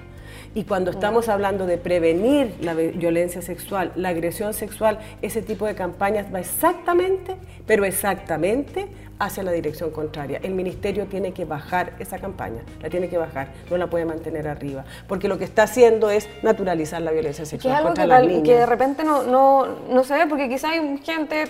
Y 0.57 0.63
cuando 0.63 0.89
estamos 0.89 1.29
hablando 1.29 1.67
de 1.67 1.77
prevenir 1.77 2.55
la 2.61 2.73
violencia 2.73 3.43
sexual, 3.43 3.91
la 3.95 4.09
agresión 4.09 4.55
sexual, 4.55 4.97
ese 5.21 5.43
tipo 5.43 5.67
de 5.67 5.75
campañas 5.75 6.33
va 6.33 6.39
exactamente, 6.39 7.35
pero 7.67 7.85
exactamente 7.85 8.87
hacia 9.19 9.43
la 9.43 9.51
dirección 9.51 9.91
contraria. 9.91 10.39
El 10.41 10.55
ministerio 10.55 11.05
tiene 11.05 11.31
que 11.31 11.45
bajar 11.45 11.93
esa 11.99 12.17
campaña, 12.17 12.63
la 12.81 12.89
tiene 12.89 13.07
que 13.07 13.19
bajar, 13.19 13.49
no 13.69 13.77
la 13.77 13.85
puede 13.85 14.05
mantener 14.05 14.47
arriba, 14.47 14.83
porque 15.07 15.27
lo 15.27 15.37
que 15.37 15.43
está 15.43 15.61
haciendo 15.61 16.09
es 16.09 16.27
naturalizar 16.41 17.03
la 17.03 17.11
violencia 17.11 17.45
sexual 17.45 17.77
que 17.77 17.83
contra 17.83 18.05
que 18.05 18.07
las 18.07 18.23
niñas. 18.23 18.41
Que 18.41 18.55
de 18.55 18.65
repente 18.65 19.03
no, 19.03 19.21
no, 19.21 19.67
no 19.91 20.03
se 20.03 20.15
ve, 20.15 20.25
porque 20.25 20.49
quizá 20.49 20.71
hay 20.71 20.97
gente 21.03 21.43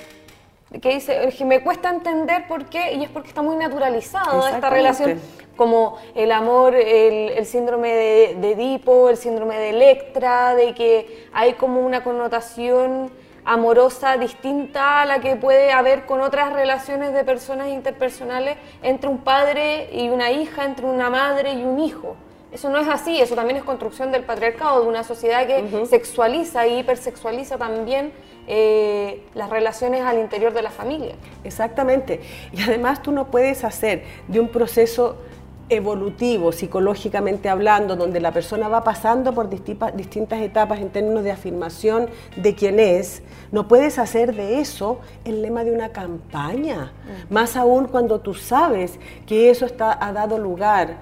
que 0.81 0.95
dice, 0.95 1.33
que 1.37 1.45
me 1.45 1.63
cuesta 1.63 1.89
entender 1.89 2.45
por 2.45 2.65
qué, 2.65 2.95
y 2.95 3.05
es 3.05 3.09
porque 3.09 3.29
está 3.29 3.41
muy 3.41 3.55
naturalizado 3.55 4.45
esta 4.49 4.69
relación, 4.69 5.17
como 5.57 5.97
el 6.15 6.31
amor, 6.31 6.73
el, 6.75 7.45
síndrome 7.45 7.93
de, 7.93 8.35
de, 8.39 8.51
Edipo, 8.51 9.09
el 9.09 9.17
síndrome 9.17 9.57
de 9.57 9.71
Electra, 9.71 10.55
de 10.55 10.73
que 10.73 11.27
hay 11.33 11.53
como 11.53 11.81
una 11.81 12.03
connotación 12.03 13.11
amorosa 13.43 14.17
distinta 14.17 15.01
a 15.01 15.05
la 15.05 15.19
que 15.19 15.37
puede 15.37 15.71
haber 15.71 16.05
con 16.05 16.19
otras 16.21 16.51
relaciones 16.53 17.13
de 17.13 17.23
personas 17.23 17.69
interpersonales 17.69 18.57
entre 18.83 19.09
un 19.09 19.19
padre 19.19 19.89
y 19.93 20.09
una 20.09 20.31
hija, 20.31 20.65
entre 20.65 20.85
una 20.85 21.09
madre 21.09 21.53
y 21.53 21.63
un 21.63 21.79
hijo. 21.79 22.17
Eso 22.51 22.69
no 22.69 22.77
es 22.77 22.87
así, 22.87 23.19
eso 23.19 23.35
también 23.35 23.57
es 23.57 23.63
construcción 23.63 24.11
del 24.11 24.23
patriarcado, 24.23 24.81
de 24.81 24.87
una 24.87 25.03
sociedad 25.03 25.45
que 25.47 25.85
sexualiza 25.85 26.65
y 26.65 26.79
hipersexualiza 26.79 27.57
también 27.57 28.13
eh, 28.47 29.25
las 29.33 29.49
relaciones 29.49 30.01
al 30.01 30.17
interior 30.17 30.53
de 30.53 30.61
la 30.61 30.71
familia. 30.71 31.15
Exactamente. 31.43 32.21
Y 32.53 32.61
además 32.61 33.01
tú 33.01 33.11
no 33.11 33.27
puedes 33.27 33.63
hacer 33.63 34.03
de 34.27 34.39
un 34.39 34.47
proceso 34.47 35.17
evolutivo, 35.69 36.51
psicológicamente 36.51 37.49
hablando, 37.49 37.95
donde 37.95 38.19
la 38.19 38.31
persona 38.31 38.67
va 38.67 38.83
pasando 38.83 39.33
por 39.33 39.49
distintas 39.49 40.41
etapas 40.41 40.79
en 40.79 40.89
términos 40.89 41.23
de 41.23 41.31
afirmación 41.31 42.07
de 42.35 42.55
quién 42.55 42.79
es, 42.79 43.21
no 43.51 43.67
puedes 43.67 43.99
hacer 43.99 44.35
de 44.35 44.59
eso 44.59 44.99
el 45.25 45.41
lema 45.41 45.63
de 45.63 45.71
una 45.71 45.89
campaña. 45.89 46.93
Mm. 47.29 47.33
Más 47.33 47.55
aún 47.55 47.87
cuando 47.87 48.19
tú 48.19 48.33
sabes 48.33 48.99
que 49.25 49.49
eso 49.49 49.65
está, 49.65 49.97
ha 50.05 50.13
dado 50.13 50.37
lugar 50.37 50.97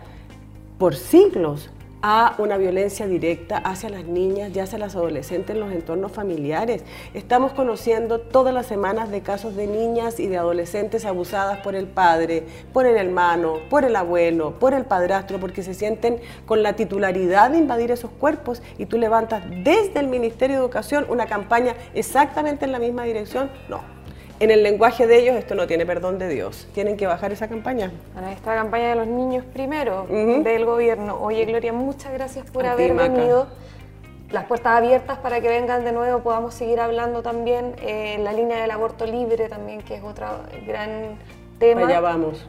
por 0.78 0.95
siglos 0.95 1.69
a 2.08 2.36
una 2.38 2.58
violencia 2.58 3.08
directa 3.08 3.58
hacia 3.58 3.89
las 3.89 4.06
niñas 4.06 4.52
y 4.54 4.60
hacia 4.60 4.78
las 4.78 4.96
adolescentes 4.96 5.56
en 5.56 5.60
los 5.60 5.72
entornos 5.72 6.12
familiares. 6.12 6.84
Estamos 7.15 7.54
conociendo 7.54 8.20
todas 8.20 8.54
las 8.54 8.68
semanas 8.68 9.10
de 9.10 9.22
casos 9.22 9.56
de 9.56 9.65
niñas 9.65 10.20
y 10.20 10.28
de 10.28 10.38
adolescentes 10.38 11.04
abusadas 11.04 11.62
por 11.62 11.74
el 11.74 11.88
padre, 11.88 12.44
por 12.74 12.86
el 12.86 12.98
hermano, 12.98 13.56
por 13.72 13.86
el 13.86 13.96
abuelo, 13.96 14.60
por 14.60 14.76
el 14.76 14.86
padrastro, 14.86 15.39
porque 15.39 15.63
se 15.63 15.74
sienten 15.74 16.22
con 16.46 16.62
la 16.62 16.74
titularidad 16.74 17.50
de 17.50 17.58
invadir 17.58 17.89
esos 17.89 18.12
cuerpos 18.12 18.62
y 18.78 18.86
tú 18.86 19.00
levantas 19.00 19.44
desde 19.63 20.00
el 20.00 20.08
Ministerio 20.08 20.58
de 20.58 20.62
Educación 20.62 21.08
una 21.10 21.26
campaña 21.26 21.74
exactamente 21.96 22.65
en 22.65 22.72
la 22.72 22.78
misma 22.78 23.06
dirección. 23.06 23.50
No, 23.68 23.95
en 24.39 24.52
el 24.52 24.63
lenguaje 24.63 25.08
de 25.08 25.19
ellos 25.19 25.36
esto 25.36 25.56
no 25.56 25.67
tiene 25.67 25.86
perdón 25.86 26.19
de 26.19 26.28
Dios. 26.28 26.67
Tienen 26.74 26.98
que 26.98 27.08
bajar 27.08 27.32
esa 27.32 27.48
campaña. 27.48 27.91
Bueno, 28.13 28.30
esta 28.30 28.56
campaña 28.56 28.89
de 28.89 28.95
los 28.95 29.08
niños 29.08 29.45
primero 29.45 30.06
del 30.08 30.65
gobierno. 30.65 31.17
Oye, 31.21 31.45
Gloria, 31.45 31.74
muchas 31.74 32.13
gracias 32.13 32.50
por 32.50 32.65
haber 32.65 32.93
venido. 32.93 33.48
Las 34.32 34.45
puertas 34.45 34.78
abiertas 34.78 35.19
para 35.19 35.39
que 35.39 35.48
vengan 35.48 35.86
de 35.86 35.91
nuevo, 35.91 36.21
podamos 36.21 36.56
seguir 36.56 36.80
hablando 36.80 37.21
también 37.21 37.76
en 37.82 38.24
la 38.24 38.34
línea 38.34 38.60
del 38.60 38.71
aborto 38.71 39.06
libre 39.06 39.48
también, 39.48 39.82
que 39.82 39.95
es 39.95 40.04
otro 40.04 40.26
gran 40.65 41.17
tema. 41.60 41.88
Allá 41.88 42.02
vamos 42.02 42.45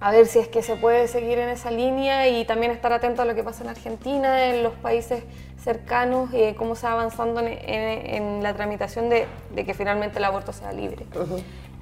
a 0.00 0.12
ver 0.12 0.26
si 0.26 0.38
es 0.38 0.48
que 0.48 0.62
se 0.62 0.76
puede 0.76 1.08
seguir 1.08 1.38
en 1.38 1.48
esa 1.48 1.70
línea 1.70 2.28
y 2.28 2.44
también 2.44 2.70
estar 2.70 2.92
atento 2.92 3.22
a 3.22 3.24
lo 3.24 3.34
que 3.34 3.42
pasa 3.42 3.64
en 3.64 3.70
Argentina, 3.70 4.46
en 4.46 4.62
los 4.62 4.74
países 4.74 5.24
cercanos, 5.62 6.30
y 6.32 6.54
cómo 6.54 6.76
se 6.76 6.86
va 6.86 6.92
avanzando 6.92 7.40
en, 7.44 8.42
la 8.42 8.54
tramitación 8.54 9.08
de, 9.08 9.26
que 9.54 9.74
finalmente 9.74 10.18
el 10.18 10.24
aborto 10.24 10.52
sea 10.52 10.72
libre. 10.72 11.04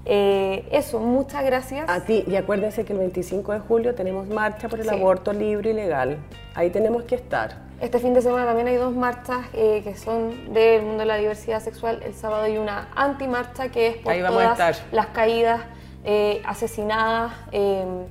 Eh, 0.06 0.66
eso, 0.70 1.00
muchas 1.00 1.44
gracias. 1.44 1.88
A 1.90 2.00
ti, 2.04 2.24
y 2.26 2.36
acuérdense 2.36 2.84
que 2.84 2.92
el 2.92 3.00
25 3.00 3.52
de 3.52 3.58
julio 3.58 3.94
tenemos 3.94 4.28
marcha 4.28 4.68
por 4.68 4.80
el 4.80 4.88
aborto 4.88 5.32
libre 5.32 5.70
y 5.70 5.72
legal. 5.74 6.18
Ahí 6.54 6.70
tenemos 6.70 7.02
que 7.02 7.16
estar. 7.16 7.66
Este 7.80 7.98
fin 7.98 8.14
de 8.14 8.22
semana 8.22 8.46
también 8.46 8.68
hay 8.68 8.76
dos 8.76 8.94
marchas 8.94 9.40
eh, 9.52 9.82
que 9.84 9.96
son 9.96 10.54
del 10.54 10.82
mundo 10.82 11.00
de 11.00 11.06
la 11.06 11.16
diversidad 11.16 11.60
sexual. 11.60 12.02
El 12.02 12.14
sábado 12.14 12.44
hay 12.44 12.56
una 12.56 12.88
antimarcha 12.94 13.68
que 13.68 13.88
es 13.88 13.96
por 13.96 14.14
todas 14.16 14.82
las 14.92 15.06
caídas 15.08 15.60
eh, 16.08 16.40
asesinadas, 16.44 17.32
em, 17.50 18.06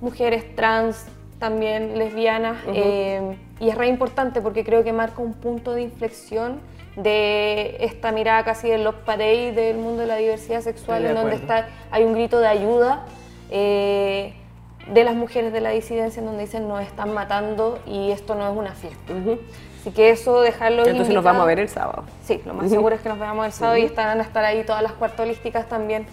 mujeres 0.00 0.54
trans, 0.56 1.06
también 1.38 1.96
lesbianas, 1.96 2.58
em, 2.66 3.36
y 3.60 3.68
es 3.68 3.76
re 3.76 3.86
importante 3.86 4.40
porque 4.40 4.64
creo 4.64 4.82
que 4.82 4.92
marca 4.92 5.22
un 5.22 5.32
punto 5.32 5.74
de 5.74 5.82
inflexión 5.82 6.60
de 6.96 7.76
esta 7.80 8.10
mirada 8.10 8.44
casi 8.44 8.68
de 8.68 8.78
los 8.78 8.96
parade 8.96 9.52
del 9.52 9.78
mundo 9.78 10.02
de 10.02 10.08
la 10.08 10.16
diversidad 10.16 10.60
sexual, 10.60 11.06
en 11.06 11.14
donde 11.14 11.36
está, 11.36 11.68
hay 11.92 12.02
un 12.02 12.14
grito 12.14 12.40
de 12.40 12.48
ayuda 12.48 13.06
eh, 13.50 14.34
de 14.92 15.04
las 15.04 15.14
mujeres 15.14 15.52
de 15.52 15.60
la 15.60 15.70
disidencia, 15.70 16.18
en 16.18 16.26
donde 16.26 16.42
dicen 16.42 16.66
nos 16.66 16.82
están 16.82 17.14
matando 17.14 17.78
y 17.86 18.10
esto 18.10 18.34
no 18.34 18.50
es 18.50 18.56
una 18.56 18.72
fiesta. 18.72 19.12
Así 19.80 19.90
que 19.92 20.10
eso, 20.10 20.40
dejarlo 20.40 20.84
Entonces 20.84 21.14
nos 21.14 21.24
vamos 21.24 21.42
a 21.42 21.46
ver 21.46 21.60
el 21.60 21.68
sábado. 21.68 22.04
Sí, 22.24 22.40
lo 22.44 22.54
más 22.54 22.70
seguro 22.70 22.96
es 22.96 23.00
que 23.00 23.08
nos 23.08 23.20
veamos 23.20 23.46
el 23.46 23.52
sábado 23.52 23.78
y 23.78 23.82
estarán 23.82 24.18
a 24.18 24.22
estar 24.22 24.44
ahí 24.44 24.64
todas 24.64 24.82
las 24.82 24.92
cuartas 24.92 25.20
holísticas 25.20 25.68
también 25.68 26.06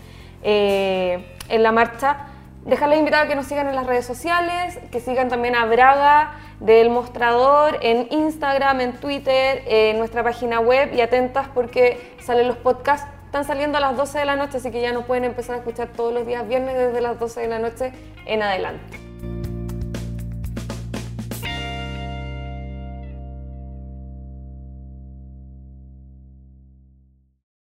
eh, 0.44 1.38
en 1.50 1.64
la 1.64 1.72
marcha. 1.72 2.28
Dejarles 2.66 3.00
invitados 3.00 3.26
a 3.26 3.30
que 3.30 3.36
nos 3.36 3.48
sigan 3.48 3.68
en 3.68 3.76
las 3.76 3.88
redes 3.88 4.06
sociales, 4.06 4.80
que 4.92 5.00
sigan 5.00 5.30
también 5.30 5.56
a 5.56 5.66
Braga 5.66 6.34
del 6.60 6.90
Mostrador 6.90 7.78
en 7.82 8.08
Instagram, 8.12 8.82
en 8.82 8.94
Twitter, 8.94 9.64
en 9.66 9.98
nuestra 9.98 10.24
página 10.24 10.60
web 10.60 10.94
y 10.94 11.02
atentas 11.02 11.48
porque 11.54 12.16
salen 12.22 12.48
los 12.48 12.58
podcasts. 12.58 13.08
Están 13.26 13.46
saliendo 13.46 13.78
a 13.78 13.82
las 13.82 13.96
12 13.96 14.20
de 14.20 14.26
la 14.26 14.36
noche, 14.36 14.58
así 14.58 14.72
que 14.72 14.82
ya 14.82 14.92
no 14.92 15.04
pueden 15.04 15.24
empezar 15.24 15.56
a 15.56 15.58
escuchar 15.60 15.90
todos 15.90 16.14
los 16.14 16.26
días 16.26 16.48
viernes 16.48 16.76
desde 16.76 17.00
las 17.00 17.20
12 17.20 17.42
de 17.42 17.48
la 17.48 17.60
noche 17.60 17.94
en 18.26 18.42
adelante. 18.44 19.09